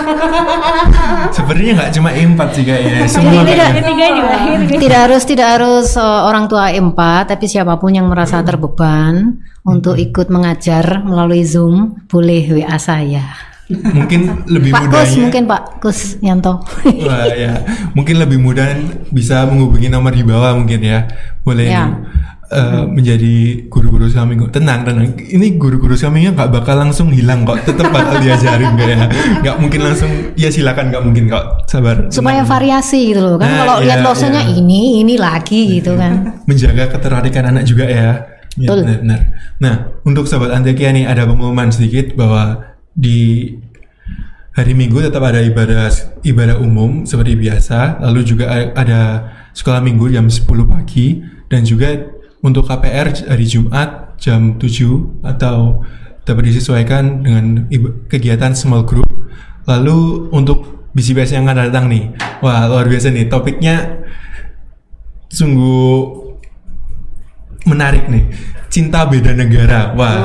[1.35, 4.79] sebenarnya nggak cuma empat sih kayaknya semua Tidak, kayaknya.
[4.79, 6.99] tidak harus tidak harus uh, orang tua E4,
[7.29, 13.23] tapi siapa pun yang merasa terbeban untuk ikut mengajar melalui Zoom, boleh WA saya.
[13.73, 16.53] mungkin lebih Pak Kus mudahnya mungkin Pak Kus Yanto.
[17.07, 17.63] Wah ya,
[17.95, 18.75] mungkin lebih mudah
[19.09, 21.07] bisa menghubungi nomor di bawah mungkin ya.
[21.41, 21.87] Boleh Ya.
[22.53, 23.35] Eh, menjadi
[23.67, 24.53] guru-guru minggu.
[24.53, 25.17] Tenang, tenang.
[25.17, 27.65] Ini guru-guru minggu nggak bakal langsung hilang kok.
[27.65, 29.09] Tetap bakal diajarin kayak.
[29.41, 30.11] Nggak mungkin langsung.
[30.37, 31.65] Ya silakan nggak mungkin kok.
[31.65, 32.13] Sabar.
[32.13, 32.53] Supaya tenang.
[32.53, 33.49] variasi gitu loh kan.
[33.49, 34.55] Nah, Kalau iya, lihat losennya iya.
[34.61, 36.13] ini, ini lagi gitu kan.
[36.49, 38.09] menjaga ketertarikan anak juga ya.
[38.53, 38.85] Ya, Betul.
[38.85, 39.21] benar, benar.
[39.57, 39.73] Nah,
[40.05, 42.61] untuk sahabat Antioquia nih ada pengumuman sedikit bahwa
[42.93, 43.49] di
[44.53, 45.89] hari Minggu tetap ada ibadah
[46.21, 49.01] ibadah umum seperti biasa, lalu juga ada
[49.57, 52.12] sekolah Minggu jam 10 pagi dan juga
[52.43, 55.81] untuk KPR hari Jumat jam 7 atau
[56.23, 57.67] dapat disesuaikan dengan
[58.11, 59.07] kegiatan small group.
[59.63, 62.11] Lalu untuk BCBS yang akan datang nih,
[62.43, 64.05] wah luar biasa nih topiknya
[65.31, 65.95] sungguh
[67.65, 68.27] menarik nih.
[68.67, 69.93] Cinta beda negara.
[69.93, 70.17] Wah,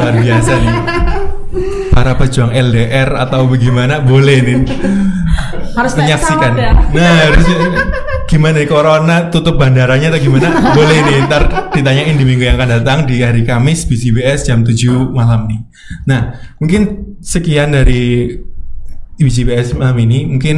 [0.00, 0.76] luar biasa nih.
[1.92, 4.58] Para pejuang LDR atau bagaimana boleh nih
[5.72, 6.52] Harus menyaksikan.
[6.56, 6.72] ya?
[6.92, 7.46] Nah, harus
[8.26, 10.50] gimana nih corona tutup bandaranya atau gimana?
[10.74, 15.14] boleh nih ntar ditanyain di minggu yang akan datang di hari Kamis BCBS jam 7
[15.14, 15.60] malam nih.
[16.10, 18.34] Nah, mungkin sekian dari
[19.16, 20.26] BCBS malam ini.
[20.26, 20.56] Mungkin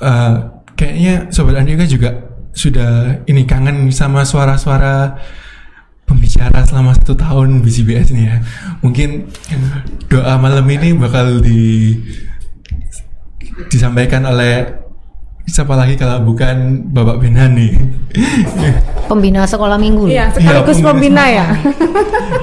[0.00, 0.34] eh,
[0.76, 5.16] kayaknya sobat Andika juga sudah ini kangen sama suara-suara
[6.04, 8.36] pembicara selama satu tahun BCBS nih ya.
[8.82, 9.30] Mungkin
[10.10, 11.94] doa malam ini bakal di
[13.68, 14.79] disampaikan oleh
[15.50, 17.74] siapa lagi kalau bukan Bapak Benan nih.
[19.10, 20.06] Pembina sekolah minggu.
[20.06, 20.12] loh.
[20.14, 21.46] Iya, sekaligus Iya, pembina ya.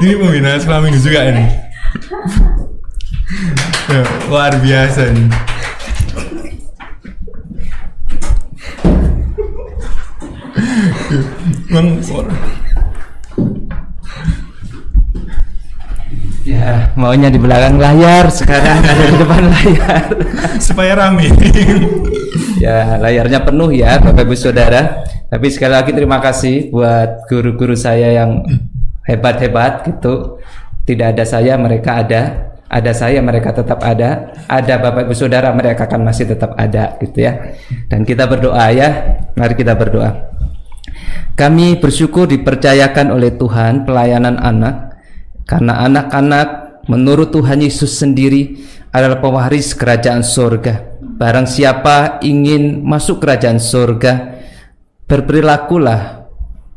[0.04, 1.46] ini pembina sekolah minggu juga ini.
[3.88, 5.28] Ya, luar biasa nih.
[16.58, 20.04] Ya, maunya di belakang layar, sekarang ada di depan layar.
[20.58, 21.30] supaya rame.
[22.66, 25.06] ya, layarnya penuh ya, Bapak Ibu Saudara.
[25.30, 28.42] Tapi sekali lagi terima kasih buat guru-guru saya yang
[29.06, 30.42] hebat-hebat gitu.
[30.82, 32.22] Tidak ada saya, mereka ada.
[32.68, 34.34] Ada saya, mereka tetap ada.
[34.50, 37.54] Ada Bapak Ibu Saudara, mereka akan masih tetap ada gitu ya.
[37.86, 39.22] Dan kita berdoa ya.
[39.38, 40.34] Mari kita berdoa.
[41.38, 44.97] Kami bersyukur dipercayakan oleh Tuhan pelayanan anak
[45.48, 46.48] karena anak-anak
[46.92, 48.60] menurut Tuhan Yesus sendiri
[48.92, 51.00] adalah pewaris kerajaan sorga.
[51.00, 54.38] Barang siapa ingin masuk kerajaan sorga,
[55.08, 56.30] berperilakulah,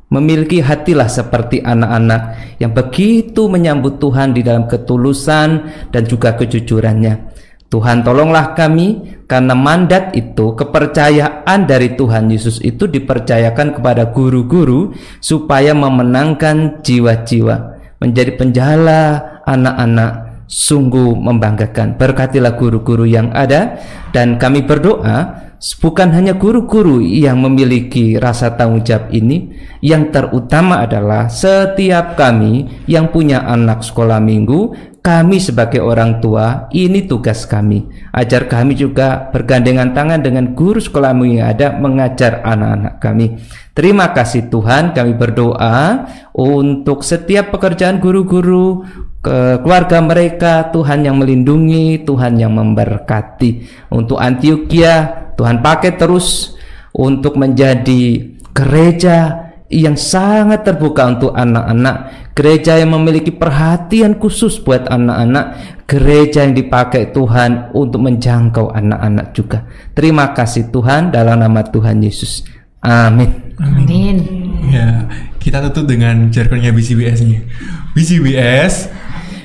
[0.08, 5.48] memiliki hatilah seperti anak-anak yang begitu menyambut Tuhan di dalam ketulusan
[5.90, 7.42] dan juga kejujurannya.
[7.70, 14.90] Tuhan tolonglah kami karena mandat itu kepercayaan dari Tuhan Yesus itu dipercayakan kepada guru-guru
[15.22, 19.02] supaya memenangkan jiwa-jiwa menjadi penjala
[19.46, 21.94] anak-anak sungguh membanggakan.
[21.94, 23.78] Berkatilah guru-guru yang ada
[24.10, 29.52] dan kami berdoa bukan hanya guru-guru yang memiliki rasa tanggung jawab ini
[29.84, 37.08] yang terutama adalah setiap kami yang punya anak sekolah minggu kami sebagai orang tua ini
[37.08, 37.88] tugas kami.
[38.12, 43.26] Ajar kami juga bergandengan tangan dengan guru sekolah yang ada mengajar anak-anak kami.
[43.72, 46.04] Terima kasih Tuhan kami berdoa
[46.36, 48.84] untuk setiap pekerjaan guru-guru
[49.24, 53.64] ke keluarga mereka Tuhan yang melindungi Tuhan yang memberkati.
[53.92, 56.56] Untuk Antioquia Tuhan pakai terus
[56.92, 65.78] untuk menjadi gereja yang sangat terbuka untuk anak-anak gereja yang memiliki perhatian khusus buat anak-anak
[65.86, 69.64] gereja yang dipakai Tuhan untuk menjangkau anak-anak juga
[69.94, 72.42] terima kasih Tuhan dalam nama Tuhan Yesus
[72.82, 74.24] amin Amin.
[74.72, 75.04] ya,
[75.36, 77.44] kita tutup dengan jargonnya BCBS nih.
[77.92, 78.88] BCBS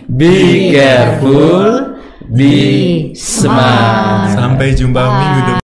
[0.07, 1.99] be careful
[2.31, 5.63] be smart sampai jumpa minggu depan.